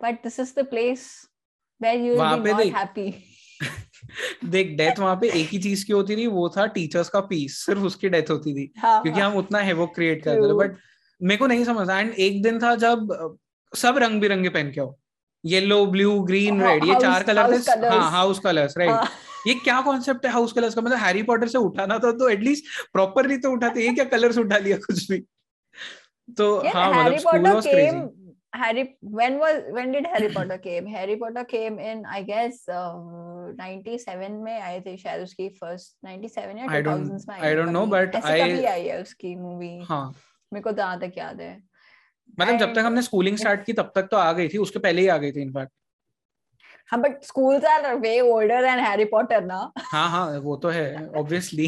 [0.00, 1.26] but this is the place
[1.78, 3.10] where you will be not happy
[4.52, 7.58] देख death वहां पे एक ही चीज की होती थी वो था टीचर्स का पीस
[7.64, 10.76] सिर्फ उसकी डेथ होती थी हाँ, क्योंकि हम उतना है वो क्रिएट करते थे बट
[11.21, 13.37] मेरे को नहीं समझ एंड एक दिन था जब
[13.73, 14.95] सब रंग बिरंगे पहन के आओ।
[15.43, 20.25] येलो ब्लू ग्रीन रेड ये चार कलर थे हाँ हाउस कलर्स राइट ये क्या कॉन्सेप्ट
[20.25, 20.81] है हाउस कलर्स का?
[20.81, 24.57] मतलब हैरी पॉटर से उठाना था तो एटलीस्ट प्रॉपरली तो उठाते ये क्या कलर्स उठा
[24.57, 25.19] लिया कुछ भी?
[26.37, 28.23] तो हाँ मतलब school was crazy
[28.53, 28.83] Harry
[29.15, 30.85] when was when did Harry Potter came?
[30.91, 32.93] Harry Potter came in I guess uh,
[33.57, 37.45] 97 में आई थी शायद उसकी फ़र्स्ट 97 या I don't- 2000s में आई I
[37.45, 40.05] है don't know, कभी। but ऐसे I- कभी आई है उसकी मूवी हाँ।
[40.55, 41.53] मेरे को जहाँ तक याद है।
[42.39, 45.01] मतलब जब तक हमने स्कूलिंग स्टार्ट की तब तक तो आ गई थी उसके पहले
[45.01, 45.71] ही आ गई थी इनफैक्ट
[46.91, 49.59] हाँ but schools are way older than Harry Potter ना।
[49.91, 50.85] हाँ हाँ वो तो है
[51.19, 51.67] obviously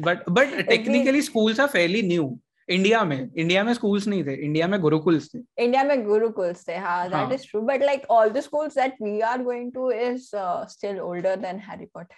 [0.00, 2.26] but but technically schools are fairly new
[2.68, 6.76] India में इंडिया में स्कूल्स नहीं थे इंडिया में गुरुकुल्स थे। इंडिया में गुरुकुल्स थे
[6.76, 9.90] हाँ दैट हाँ। Is true but like all the schools that we are going to
[9.92, 10.30] is
[10.70, 12.16] still older than Harry Potter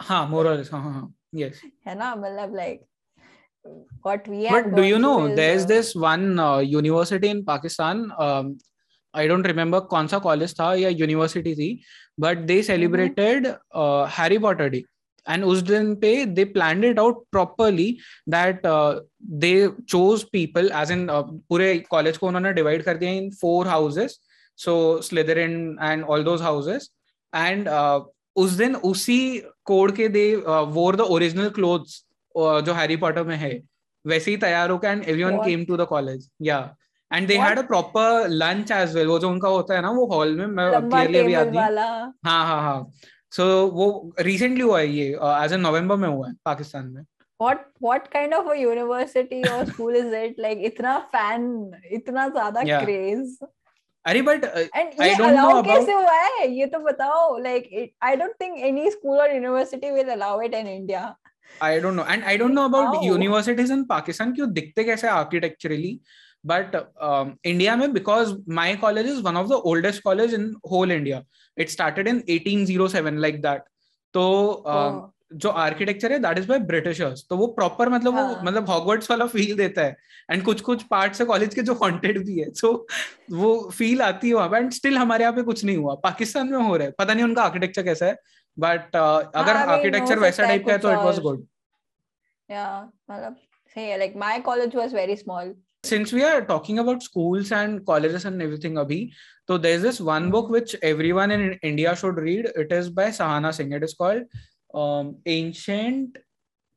[0.00, 2.84] हाँ मोर और हाँ हाँ हाँ यस है ना मतलब like
[4.02, 6.58] what we But have do gone you know through is, there's uh, this one uh,
[6.58, 8.58] university in Pakistan um,
[9.14, 11.68] I don't remember कौन सा कॉलेज था या यूनिवर्सिटी थी
[12.20, 13.46] but they celebrated
[14.16, 14.82] Harry Potter day
[15.26, 17.90] and उस दिन पे they plan it out properly
[18.28, 18.62] that
[19.44, 19.54] they
[19.88, 24.18] chose people as in पूरे college को उन्होंने डिवाइड कर दिया in four houses
[24.58, 26.90] so Slytherin and all those houses
[27.32, 27.68] and
[28.36, 29.20] उस दिन उसी
[29.66, 32.03] कोड के they wore the original clothes
[32.36, 33.52] जो हैरी पॉटर में है
[34.04, 35.36] वैसे ही तैयार होकर and everyone?
[35.44, 36.58] Came to the college या
[37.10, 40.06] and they had a proper lunch as well वो जो उनका होता है ना वो
[40.06, 42.92] हॉल में मैं क्लियरली अभी याद नहीं हाँ हाँ हाँ
[43.32, 43.88] सो वो
[44.20, 45.08] रिसेंटली हुआ है ये
[45.44, 47.02] एज ए नवंबर में हुआ है पाकिस्तान में
[47.40, 51.42] what what kind of a university or school is it like इतना fan
[51.92, 52.84] इतना ज़्यादा Yeah.
[52.84, 53.32] craze
[54.04, 58.90] अरे बट ये about- कैसे हुआ है ये तो बताओ it, I don't think any
[58.90, 61.02] school or university will allow it in India
[61.62, 65.98] I don't know and I don't know about universities in Pakistan क्यों दिखते कैसे आर्किटेक्चरली
[66.46, 66.76] बट
[67.46, 71.22] इंडिया में because my college is one of the oldest college in whole India
[71.56, 73.62] it started in 1807 like that
[74.14, 74.22] तो
[74.68, 75.02] um.
[75.32, 78.42] जो architecture है that is by Britishers तो वो proper मतलब वो हाँ.
[78.44, 79.96] मतलब हॉगवर्ड्स वाला फील देता है.
[80.30, 82.70] एंड कुछ कुछ पार्ट्स है कॉलेज के जो हॉन्टेड भी है सो
[83.32, 84.56] वो फील आती है वहाँ पे.
[84.56, 85.94] एंड स्टिल हमारे यहाँ पे कुछ नहीं हुआ.
[86.04, 86.92] पाकिस्तान में हो रहा है.
[86.98, 88.16] पता नहीं उनका आर्किटेक्चर कैसा है.
[88.56, 91.46] बट अगर आर्किटेक्चर वैसा टाइप का है तो इट वाज गुड
[92.48, 92.66] या
[93.10, 93.36] मतलब
[93.76, 97.82] सही है like my college was very small since we are talking about schools and
[97.84, 99.08] colleges and everything अभी
[99.48, 103.12] तो there is this one book which everyone in India should read it is by
[103.12, 104.26] Sahana Singh it is called
[105.28, 106.18] ancient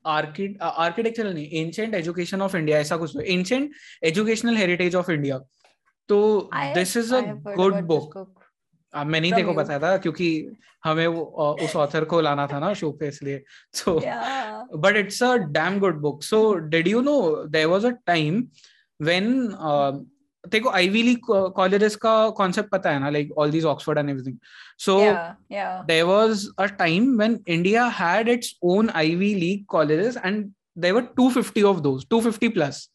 [0.04, 3.72] architectural नहीं ancient education of India ऐसा कुछ ancient
[4.04, 5.38] educational heritage of India
[6.08, 6.18] तो
[6.54, 8.14] this is a good book
[8.94, 11.22] अब मैं नहीं देखो बताया था क्योंकि हमें वो
[11.64, 13.42] उस ऑथर को लाना था ना शो पे इसलिए।
[13.74, 13.98] So
[14.78, 18.46] but it's a damn good book so did you know there was a time
[19.00, 19.32] when
[20.44, 21.24] देखो आईवी लीग
[21.56, 24.36] कॉलेजेस का कॉन्सेप्ट पता है ना like all these Oxford and everything
[24.78, 24.98] so
[25.86, 31.02] there was a time when India had its own Ivy League colleges and there were
[31.16, 32.88] two fifty of दो fifty plus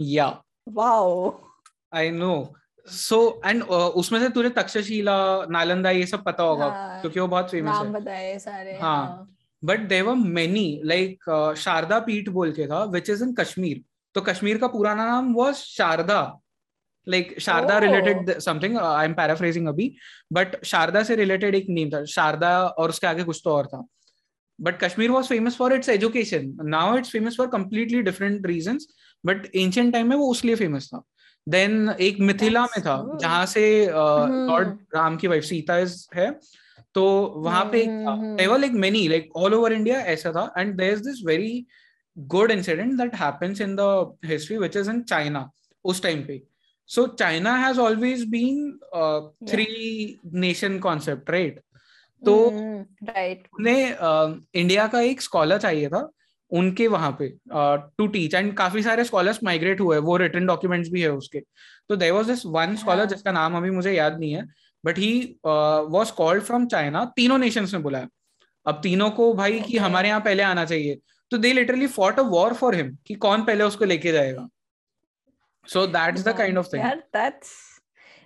[0.00, 0.28] या
[0.68, 1.30] wow
[1.92, 2.34] i know
[2.86, 5.14] so and uh, उसमें से तुझे तक्षशिला
[5.50, 9.28] नालंदा ये सब पता होगा हाँ, क्योंकि वो बहुत फ़ेमस है। बताए सारे हाँ.
[9.62, 13.82] But there were many like Sharada Peeth बोल के था विच इज़ इन कश्मीर
[14.14, 16.20] तो कश्मीर का पुराना नाम was Sharada.
[17.06, 17.78] Like Sharada.
[17.78, 19.94] Related something I am paraphrasing अभी
[20.32, 23.84] बट शारदा से रिलेटेड एक नेम था शारदा और उसके आगे कुछ तो और था।
[24.58, 28.78] But Kashmir was famous for its education now it's famous for completely different reason
[29.24, 31.02] but ancient time में वो उसलिए फ़ेमस था।
[31.46, 32.96] देन एक मिथिला में था.
[33.20, 36.30] जहाँ से लॉर्ड हम्म। राम की वाइफ सीता इज़ है
[36.94, 37.02] तो
[37.36, 41.02] वहाँ पे हम्म, हम्म, like many like all over India ऐसा था। And there is
[41.02, 41.66] this very
[42.16, 45.50] good incident that happens in the history which is in China
[45.84, 46.42] उस टाइम पे।
[46.88, 48.72] So China has always been
[49.50, 49.66] three
[50.34, 51.60] nation concept right
[52.22, 52.34] तो
[53.04, 56.08] right उन्हें India का एक scholar चाहिए था।
[56.52, 57.28] उनके वहाँ पे
[57.98, 61.40] टू टीच एंड काफ़ी सारे स्कॉलर्स माइग्रेट हुए वो रिटर्न डॉक्यूमेंट्स भी है उसके.
[61.88, 63.04] तो there was this one scholar.
[63.04, 64.44] जिसका नाम अभी मुझे याद नहीं है
[64.84, 65.12] but he
[65.46, 68.08] was called from China तीनों नेशंस ने बुलाया
[68.66, 69.66] अब तीनों को भाई okay.
[69.66, 70.98] कि हमारे यहाँ पहले आना चाहिए।
[71.30, 74.48] तो they literally fought a war for him कि कौन पहले उसको लेके जाएगा।
[75.66, 76.82] So that's the kind of thing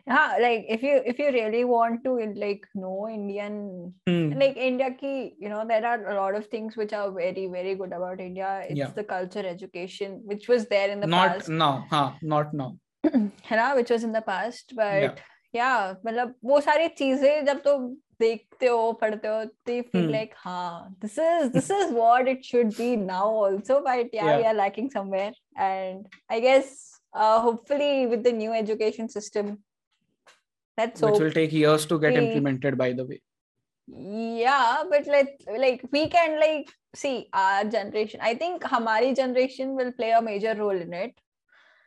[0.07, 0.47] Yeah, that's yeah.
[0.49, 3.93] Like if you if you really want to like know Indian
[4.39, 7.75] like India ki you know there are a lot of things which are very very
[7.75, 8.63] good about India.
[8.69, 8.93] It's Yeah.
[8.95, 13.57] the culture, education, which was there in the not past, now हाँ not now है
[13.57, 13.75] ना?
[13.75, 15.15] Which was in the past, but Yeah.
[15.53, 20.11] yeah, मतलब वो सारी चीजें जब तुम देखते हो पढ़ते हो they feel Hmm.
[20.11, 24.37] like हाँ this is this is what it should be now also but yeah, Yeah.
[24.37, 29.63] we are lacking somewhere and I guess uh, hopefully with the new education system
[30.76, 33.20] that's which hope will take years to get we- implemented by the way
[33.88, 35.34] yeah but like
[35.64, 40.54] like we can like see our generation i think hamari generation will play a major
[40.64, 41.14] role in it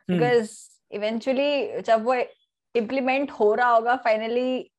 [0.08, 0.14] Hmm.
[0.18, 0.52] because
[0.98, 2.14] eventually जब वो
[2.74, 4.70] implement हो रहा होगा finally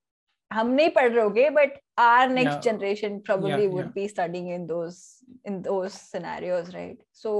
[0.51, 2.59] हम नहीं पढ़ रहे होगे but our next Yeah.
[2.65, 3.93] generation probably Yeah, would yeah.
[3.99, 4.97] be studying in those
[5.51, 7.31] in those scenarios right so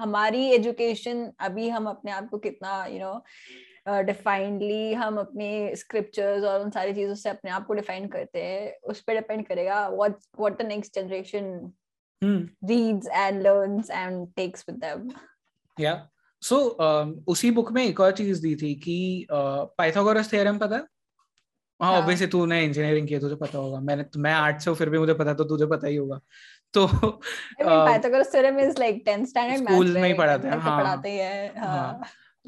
[0.00, 3.14] हमारी education अभी हम अपने आप को कितना you know
[3.88, 8.42] डिफाइंडली uh, हम अपने स्क्रिप्चर्स और उन सारी चीज़ों से अपने आप को डिफाइन करते
[8.42, 11.72] हैं उस पर डिपेंड करेगा what what the next generation
[12.68, 15.12] reads and learns and takes with them.
[15.80, 16.08] या
[16.42, 16.56] सो
[17.28, 20.82] उसी बुक में एक और चीज़ दी थी कि पाइथागोरस थ्योरम पता है?
[21.82, 24.90] हाँ हाँ। ऑब्वियसली तूने इंजीनियरिंग किया तुझे पता होगा। मैंने मैं आर्ट से हूँ, फिर
[24.90, 26.20] भी मुझे पता तो तुझे पता ही होगा।
[26.74, 30.62] तो uh, Pythagoras theorem is like 10th standard maths School में ही पढ़ाते हैं, तो
[30.62, 32.00] हाँ। पढ़ाते हैं हाँ। हाँ।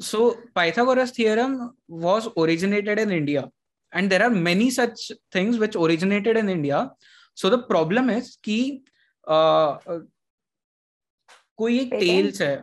[0.09, 0.19] So
[0.59, 1.57] pythagoras theorem
[2.05, 3.43] was originated in india.
[3.93, 5.01] And there are many such
[5.35, 6.77] things which originated in india.
[7.37, 8.59] So the problem is कि
[9.27, 10.01] uh, uh,
[11.57, 12.55] कोई एक टेल्स है।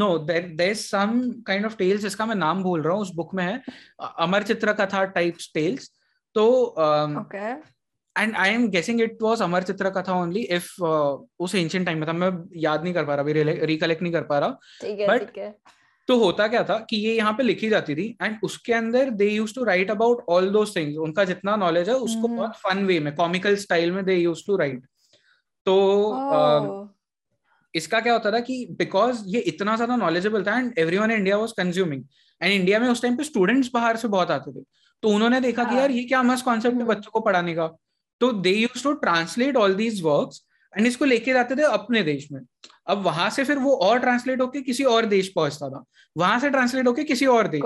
[0.00, 3.34] No there there some kind of tales इसका मैं नाम भूल रहा हूँ उस बुक
[3.34, 3.62] में है।
[4.00, 5.90] अमर चित्र कथा टाइप्स टेल्स
[6.34, 6.44] तो
[8.16, 12.08] and I am guessing it was Amar Chitra Katha only if उस एंशियंट टाइम में
[12.08, 12.30] था। मैं
[12.60, 13.32] याद नहीं कर पा रहा अभी
[13.72, 14.58] रिकलेक्ट नहीं कर पा रहा।
[15.38, 15.54] है।
[16.08, 19.28] तो होता क्या था कि ये यहाँ पे लिखी जाती थी एंड उसके अंदर they
[19.28, 22.84] use to write about all those things उनका जितना नॉलेज है उसको हम्म। बहुत फन
[22.84, 24.86] वे में कॉमिकल स्टाइल में दे यूज़ टू राइट
[25.66, 25.74] तो
[26.12, 26.86] um, Oh,
[27.74, 31.52] इसका क्या होता था कि बिकॉज़ ये इतना ज़्यादा नॉलेजेबल था and everyone India was
[31.52, 32.04] consuming
[32.40, 34.64] and India में उस टाइम पे स्टूडेंट्स बाहर से बहुत आते थे।
[35.02, 37.54] तो उन्होंने देखा कि हाँ। यार ये क्या मस्त कॉन्सेप्ट है हम्म। बच्चों को पढ़ाने
[37.54, 37.66] का।
[38.20, 40.42] तो they use to translate all these works
[40.72, 42.40] and इसको लेके जाते थे अपने देश में।
[42.88, 45.84] अब वहाँ से फिर वो और ट्रांसलेट होके किसी और देश पहुँचता था।
[46.16, 47.62] वहाँ से ट्रांसलेट होके किसी और देश।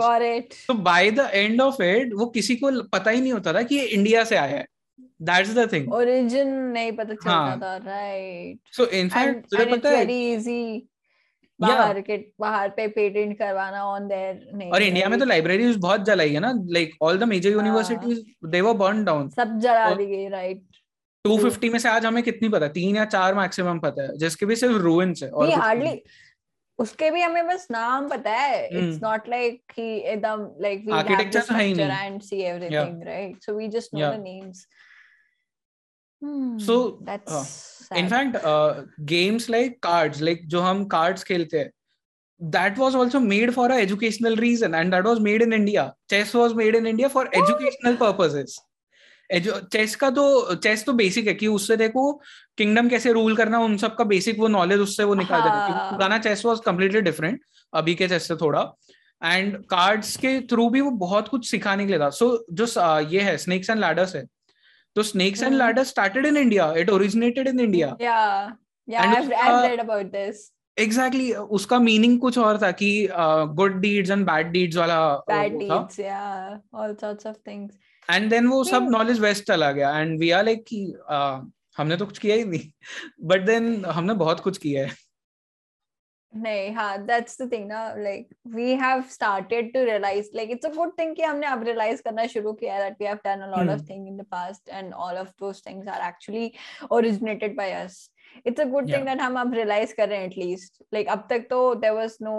[0.68, 3.76] तो by the end of it वो किसी को पता ही नहीं होता था कि
[3.76, 4.66] ये इंडिया से आया है।
[5.22, 8.74] दैट्स द थिंग origin नहीं पता चलता हाँ। था right.
[8.76, 10.80] सो इनफैक्ट तुझे पता है very easy
[11.60, 16.04] बाहर के बाहर पे पेटेंट करवाना ऑन देयर नहीं और इंडिया में तो लाइब्रेरीज बहुत
[16.04, 20.06] जलाई है ना। Like all the major universities they were burn down सब जला दी
[20.06, 20.62] गई राइट
[21.26, 22.72] 250 में से आज हमें कितनी पता है?
[22.72, 26.02] तीन या चार मैक्सिमम पता है जिसके भी सिर्फ़ रूइंस है और हार्डली
[26.78, 30.92] उसके भी हमें बस नाम पता है। इट्स। नॉट लाइक कि एकदम लाइक वी
[31.30, 34.66] तो है ही नहीं। And see everything right so we just know the names
[36.64, 38.36] So, that's in fact
[39.04, 41.70] games like cards like जो हम कार्ड्स खेलते हैं
[42.40, 45.82] that was also made for a educational reason and that was made in india.
[46.12, 48.54] Chess was made in india for educational purposes.
[49.40, 52.12] Chess का तो chess तो basic है कि उससे देखो
[52.58, 55.66] किंगडम कैसे रूल करना उन सब का बेसिक वो नॉलेज उससे वो निकाल देते हैं।
[55.66, 57.40] क्योंकि पुराना चेस वाज कम्प्लीटली डिफरेंट
[57.72, 58.62] अभी के चेस से थोड़ा।
[59.22, 62.66] एंड कार्ड्स के थ्रू भी वो बहुत कुछ सिखाने के लिए था। सो जो
[63.10, 64.24] ये है स्नेक्स एंड लैडर्स है।
[64.96, 65.54] तो snakes and.
[65.54, 67.96] Ladders started in India it originated in India
[70.78, 73.08] exactly exactly, उसका मीनिंग कुछ और था कि
[73.56, 77.36] good deeds and bad deeds वाला uh, bad वो था। deeds yeah all sorts of
[77.48, 77.70] things
[78.10, 81.96] and then वो सब। नॉलेज वेस्ट चला गया एंड वी आर लाइक कि uh, हमने
[81.96, 82.70] तो कुछ किया ही नहीं
[83.28, 85.00] बट देन हमने बहुत कुछ किया है
[86.32, 90.70] नहीं हाँ that's the thing ना like we have started to realize like it's a
[90.76, 93.50] good thing कि हमने अब realize करना शुरू किया है that we have done a
[93.54, 93.86] lot of Hmm.
[93.90, 96.44] things in the past and all of those things are actually
[96.98, 97.98] originated by us
[98.44, 99.10] it's a good thing Yeah.
[99.10, 102.16] that हम अब realize कर रहे हैं at least like अब तक तो there was
[102.28, 102.36] no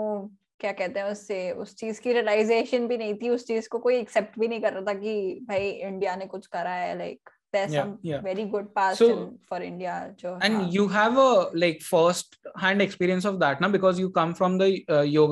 [0.64, 3.96] क्या कहते हैं उससे उस चीज़ की रियलाइजेशन भी नहीं थी उस चीज़ को कोई
[3.96, 7.30] एक्सेप्ट भी नहीं कर रहा था कि भाई इंडिया ने कुछ करा है like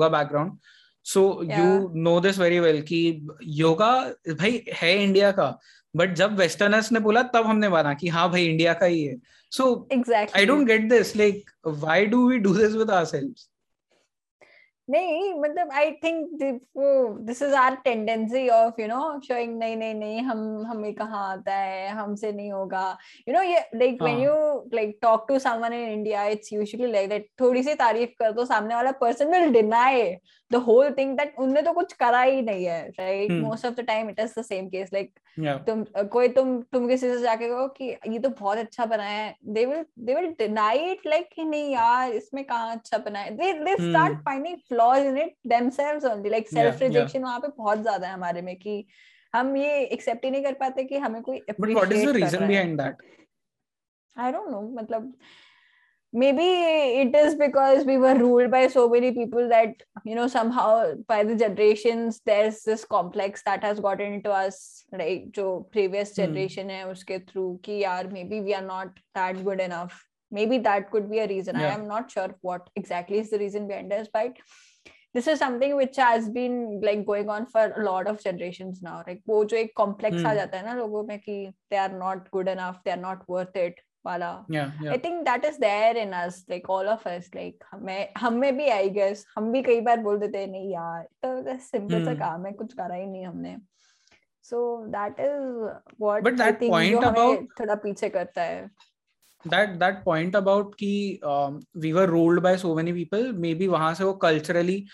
[0.08, 0.58] background
[1.04, 5.58] so you know this very well की योगा भाई है इंडिया का
[5.96, 9.16] बट जब वेस्टर्नर्स ने बोला तब हमने माना की हाँ भाई इंडिया का ही है।
[9.50, 13.34] So act I don't get this like why do we do this with our self
[14.88, 16.28] नहीं मतलब I think
[17.26, 21.54] this is our tendency of you know showing नहीं नहीं नहीं हम हमें कहाँ आता
[21.54, 22.84] है हमसे नहीं होगा।
[23.28, 24.18] यू नो ये like when.
[24.20, 24.34] You
[24.74, 28.44] like talk to someone in India it's usually like that थोड़ी सी तारीफ़ कर दो
[28.44, 30.02] सामने वाला person will deny
[30.52, 33.40] the whole thing that उनने तो कुछ करा ही नहीं है right Hmm.
[33.42, 36.88] Most of the time it is the same case like yeah तुम कोई तुम तुम
[36.88, 40.28] किसी से जाके कहो कि ये तो बहुत अच्छा बना है they will they will
[40.38, 44.24] deny it like कि नहीं यार इसमें कहाँ अच्छा बना है they they start Hmm.
[44.24, 46.82] Finding flaws in it themselves only like Yeah, self yeah.
[46.82, 48.84] Rejection वहाँ पे बहुत ज़्यादा है हमारे में कि
[49.34, 52.16] हम ये एक्सेप्ट ही नहीं कर पाते कि हमें कोई but what is the appreciate
[52.16, 52.98] reason behind that
[54.16, 55.12] I don't know मतलब
[56.12, 60.92] maybe it is because we were ruled by so many people that you know somehow
[61.08, 66.22] by the generations there's this complex that has gotten into us like So previous hmm.
[66.22, 66.78] generation mm.
[66.78, 71.08] hai uske through ki yaar maybe we are not that good enough maybe that could
[71.10, 71.70] be a reason yeah.
[71.70, 74.44] i am not sure what exactly is the reason behind this but
[75.14, 79.02] this is something which has been like going on for a lot of generations now
[79.06, 79.46] like wo
[79.76, 81.54] complex mm.
[81.70, 84.30] they are not good enough they are not worth it वाला।
[84.90, 87.64] I think that is there in us like all of us like
[88.18, 91.58] हम में भी I guess हम भी कई बार बोल देते हैं नहीं यार तो
[91.60, 93.56] सिंपल सा काम है कुछ करा ही नहीं हमने।
[94.44, 95.42] So that is
[96.00, 98.70] what but that point about थोड़ा पीछे करता है।
[99.44, 101.20] दैट दैट पॉइंट अबाउट की
[101.76, 104.84] we were ruled by so many people maybe वहाँ से वो कल्चरली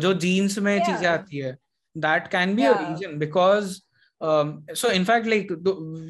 [0.00, 1.56] जो जीन्स में चीज़ें आती है
[1.96, 3.78] that can be a reason because
[4.20, 5.50] um, so in fact like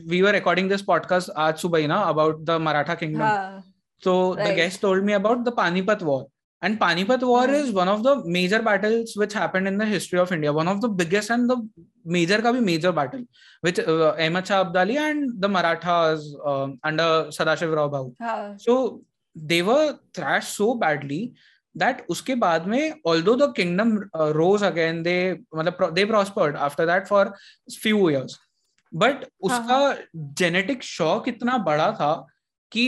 [0.07, 3.63] we were recording this podcast aaj subah na about the maratha kingdom.
[4.05, 4.47] so right.
[4.47, 6.27] the guest told me about the panipat war.
[6.63, 10.33] And panipat war is one of the major battles which happened in the history of
[10.33, 10.53] india.
[10.53, 11.57] One of the biggest and the
[12.05, 13.25] major ka bhi major battle
[13.61, 18.05] which uh, ahmad shah abdali and the marathas uh, under sadashiv rao bhau
[18.67, 18.77] so
[19.35, 21.35] they were thrashed so badly
[21.77, 25.17] that उसके बाद में although the kingdom rose again they
[25.57, 27.33] मतलब they prospered after that for
[27.83, 28.39] few years
[28.93, 32.15] but उसका genetic shock इतना बड़ा था
[32.73, 32.87] कि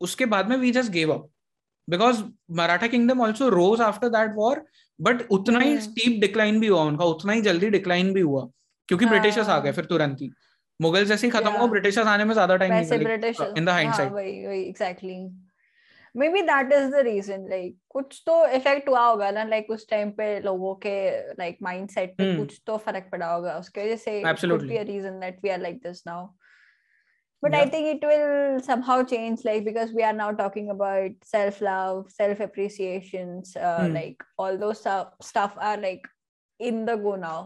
[0.00, 1.28] उसके बाद में we just gave up
[1.88, 4.64] because Maratha kingdom also rose after that war
[5.00, 8.48] but उतना ही स्टीप डिक्लाइन भी हुआ उनका उतना ही जल्दी डिक्लाइन भी हुआ
[8.88, 10.30] क्योंकि ब्रिटिशर्स आ गए फिर तुरंत ही।
[10.80, 14.16] मुगल जैसे ही खत्म हुआ ब्रिटिशर्स आने में ज़्यादा time in दाइंड side
[14.52, 15.16] exactly
[16.29, 20.11] Maybe that is the reason like कुछ तो इफेक्ट हुआ होगा ना लाइक उस टाइम
[20.17, 20.95] पे लोगों के
[21.39, 22.37] लाइक माइंडसेट पे Hmm.
[22.37, 24.57] कुछ तो फर्क पड़ा होगा उसके वजह से Absolutely.
[24.57, 26.21] could be a reason that we are like this now
[27.43, 27.71] but i Yeah.
[27.71, 32.43] think it will somehow change like because we are now talking about self love self
[32.45, 33.97] appreciations uh, Hmm.
[33.97, 36.07] like all those stuff, stuff are like
[36.59, 37.39] in the go now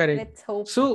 [0.00, 0.86] correct let's hope so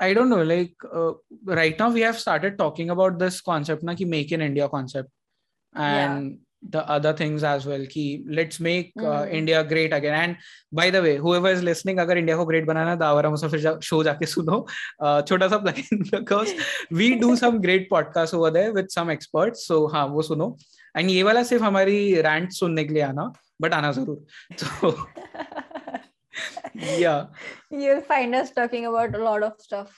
[0.00, 1.12] i don't know like uh,
[1.60, 5.10] right now we have started talking about this concept na ki make in india concept
[5.75, 6.37] And yeah.
[6.71, 9.05] the other things as well ki let's make mm.
[9.05, 9.33] uh, Mm.
[9.39, 10.37] india great again and
[10.79, 13.73] by the way whoever is listening agar india को great बनाना है दावरा मुसाफिर जा,
[13.89, 14.65] show जाके सुनो
[15.03, 16.53] uh, छोटा सा plug in because
[17.01, 20.49] we do some great podcasts over there with some experts so हाँ वो सुनो
[20.97, 21.99] and ये वाला सिर्फ़ हमारी
[22.29, 23.31] rant सुनने के लिए आना
[23.63, 24.25] but आना ज़रूर
[24.63, 24.95] तो
[26.99, 27.25] yeah
[27.71, 29.93] you'll find us talking about a lot of stuff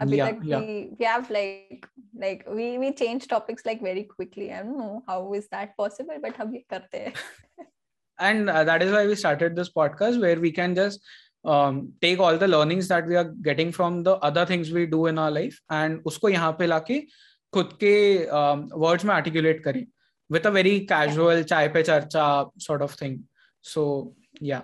[0.00, 0.60] अभी Yeah, तक yeah.
[0.60, 1.86] we we have like
[2.22, 6.18] like we we change topics like very quickly I don't know how is that possible
[6.24, 7.12] but हम ये करते हैं
[8.30, 11.00] and uh, that is why we started this podcast where we can just
[11.52, 15.06] um, take all the learnings that we are getting from the other things we do
[15.12, 17.00] in our life and उसको यहाँ पे लाके
[17.54, 17.94] खुद के
[18.42, 19.84] um, words में articulate करें
[20.36, 22.28] with a very casual चाय पे चर्चा
[22.68, 23.18] sort of thing
[23.72, 24.14] so
[24.52, 24.62] yeah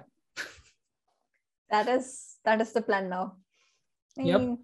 [1.70, 2.08] that is
[2.44, 3.24] that is the plan now
[4.18, 4.40] I Yep.
[4.40, 4.58] mean,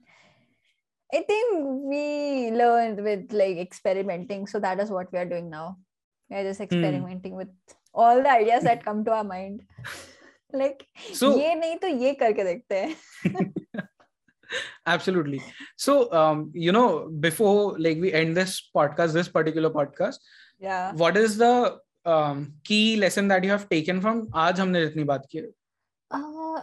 [1.15, 5.67] I think we learned with like experimenting so that is what we are doing now
[6.31, 6.49] we are Hmm.
[6.49, 7.49] just experimenting with
[7.95, 9.63] all the ideas that come to our mind
[10.53, 10.87] like
[11.21, 12.97] so ये नहीं तो ये करके देखते हैं
[14.87, 15.41] absolutely
[15.77, 20.19] so um, you know before like we end this podcast this particular podcast
[20.61, 21.53] yeah what is the
[22.05, 25.53] um, key lesson that you have taken from आज हमने जितनी बात की है Uh,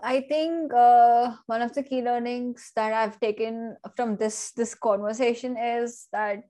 [0.03, 5.57] I think uh, one of the key learnings that I've taken from this this conversation
[5.57, 6.44] is that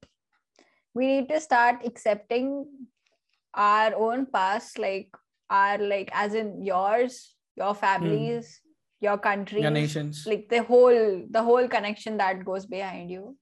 [0.95, 2.67] we need to start accepting
[3.55, 5.11] our own past, like
[5.51, 8.61] our like as in yours, your families,
[9.01, 10.27] your country, your nations.
[10.27, 13.37] like the whole the whole connection that goes behind you.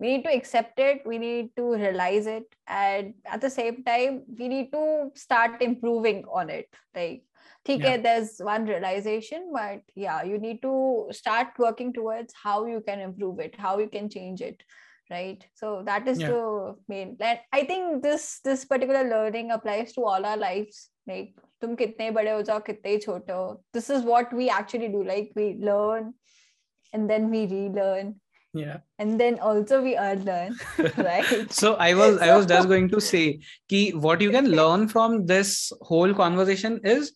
[0.00, 4.22] We need to accept it we need to realize it and at the same time
[4.38, 7.24] we need to start improving on it like
[7.69, 8.03] ठीक है Yeah.
[8.05, 10.73] there's one realization but yeah you need to
[11.19, 14.65] start working towards how you can improve it how you can change it
[15.13, 16.35] right so that is Yeah.
[16.35, 20.83] the main and i think this this particular learning applies to all our lives
[21.13, 21.33] like
[21.63, 25.03] तुम कितने बड़े हो जाओ कितने ही छोटे हो this is what we actually do
[25.09, 26.13] like we learn
[26.93, 28.13] and then we relearn
[28.53, 30.53] yeah and then also we unlearn
[31.07, 33.23] right so i was i was So- just going to say
[33.73, 35.53] ki what you can learn from this
[35.91, 37.11] whole conversation is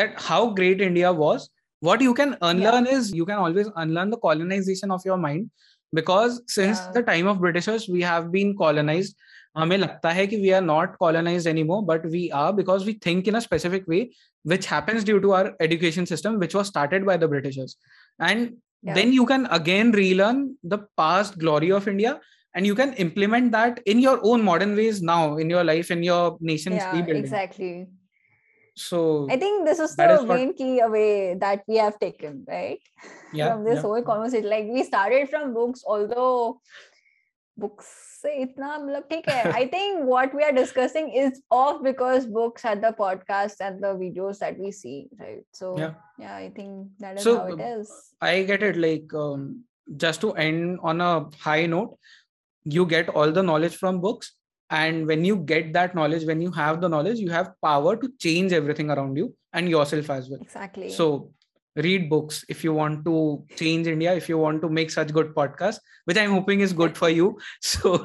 [0.00, 1.48] that how great india was
[1.88, 5.50] what you can unlearn is you can always unlearn the colonization of your mind
[5.98, 6.90] because since Yeah.
[6.96, 9.16] the time of britishers we have been colonized
[9.58, 13.26] हमें लगता है कि we are not colonized anymore but we are because we think
[13.32, 13.98] in a specific way
[14.52, 17.76] which happens due to our education system which was started by the britishers
[18.30, 18.52] and
[18.88, 18.94] Yeah.
[18.94, 20.38] then you can again relearn
[20.72, 22.14] the past glory of india
[22.54, 26.02] and you can implement that in your own modern ways now in your life in
[26.06, 27.68] your nation's yeah rebuilding exactly
[28.82, 28.98] so
[29.30, 32.38] i think this is That the is what- main key away that we have taken
[32.48, 32.80] right
[33.32, 33.82] yeah, from this yeah.
[33.88, 36.60] whole conversation like we started from books although
[37.60, 37.86] books
[38.22, 42.64] से इतना मतलब ठीक है I think what we are discussing is of because books
[42.66, 45.92] are the podcast and the videos that we see right so Yeah.
[46.22, 47.92] yeah i think that is So, how it is
[48.30, 48.78] I get it.
[48.84, 49.44] Like, um,
[50.04, 51.10] just to end on a
[51.44, 52.12] high note,
[52.76, 54.32] you get all the knowledge from books.
[54.70, 58.10] And when you get that knowledge, when you have the knowledge, you have power to
[58.18, 60.40] change everything around you and yourself as well.
[60.40, 61.32] exactly So,
[61.76, 65.34] read books if you want to change India, if you want to make such good
[65.34, 67.38] podcasts, which I'm hoping is good for you.
[67.60, 67.98] So,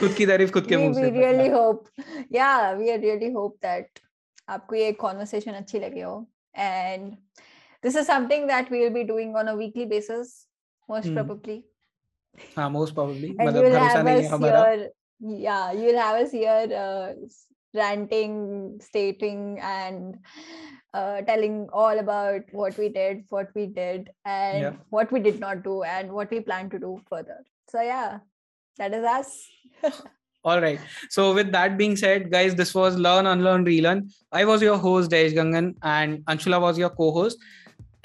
[0.00, 1.88] खुद की तारीफ खुद के we, मुंह we से really hope
[2.30, 4.00] yeah we really hope that
[4.48, 7.16] आपको ये conversation अच्छी लगी हो and
[7.82, 10.34] this is something that we will be doing on a weekly basis
[10.90, 11.14] most Hmm.
[11.18, 11.62] probably
[12.56, 15.72] हाँ most probably and you मतलब will भरोसा have नहीं है us हमारा here yeah
[15.72, 17.12] you will have us here uh,
[17.74, 20.16] ranting stating and
[20.94, 24.72] uh, telling all about what we did what we did and Yeah.
[24.90, 28.18] what we did not do and what we plan to do further so yeah
[28.78, 29.32] that is us
[30.44, 30.80] All right.
[31.08, 34.00] So with that being said, guys, this was Learn, Unlearn, Relearn.
[34.32, 37.38] I was your host, Desh Gangan, and Anshula was your co-host.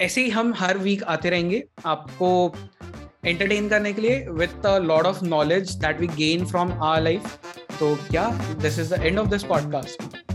[0.00, 1.62] ऐसे ही हम हर week आते रहेंगे
[1.92, 2.28] आपको
[3.25, 7.37] entertain करने के लिए with a of knowledge that we gain from our life
[7.79, 8.29] तो क्या?
[8.61, 10.32] This is the end of this podcast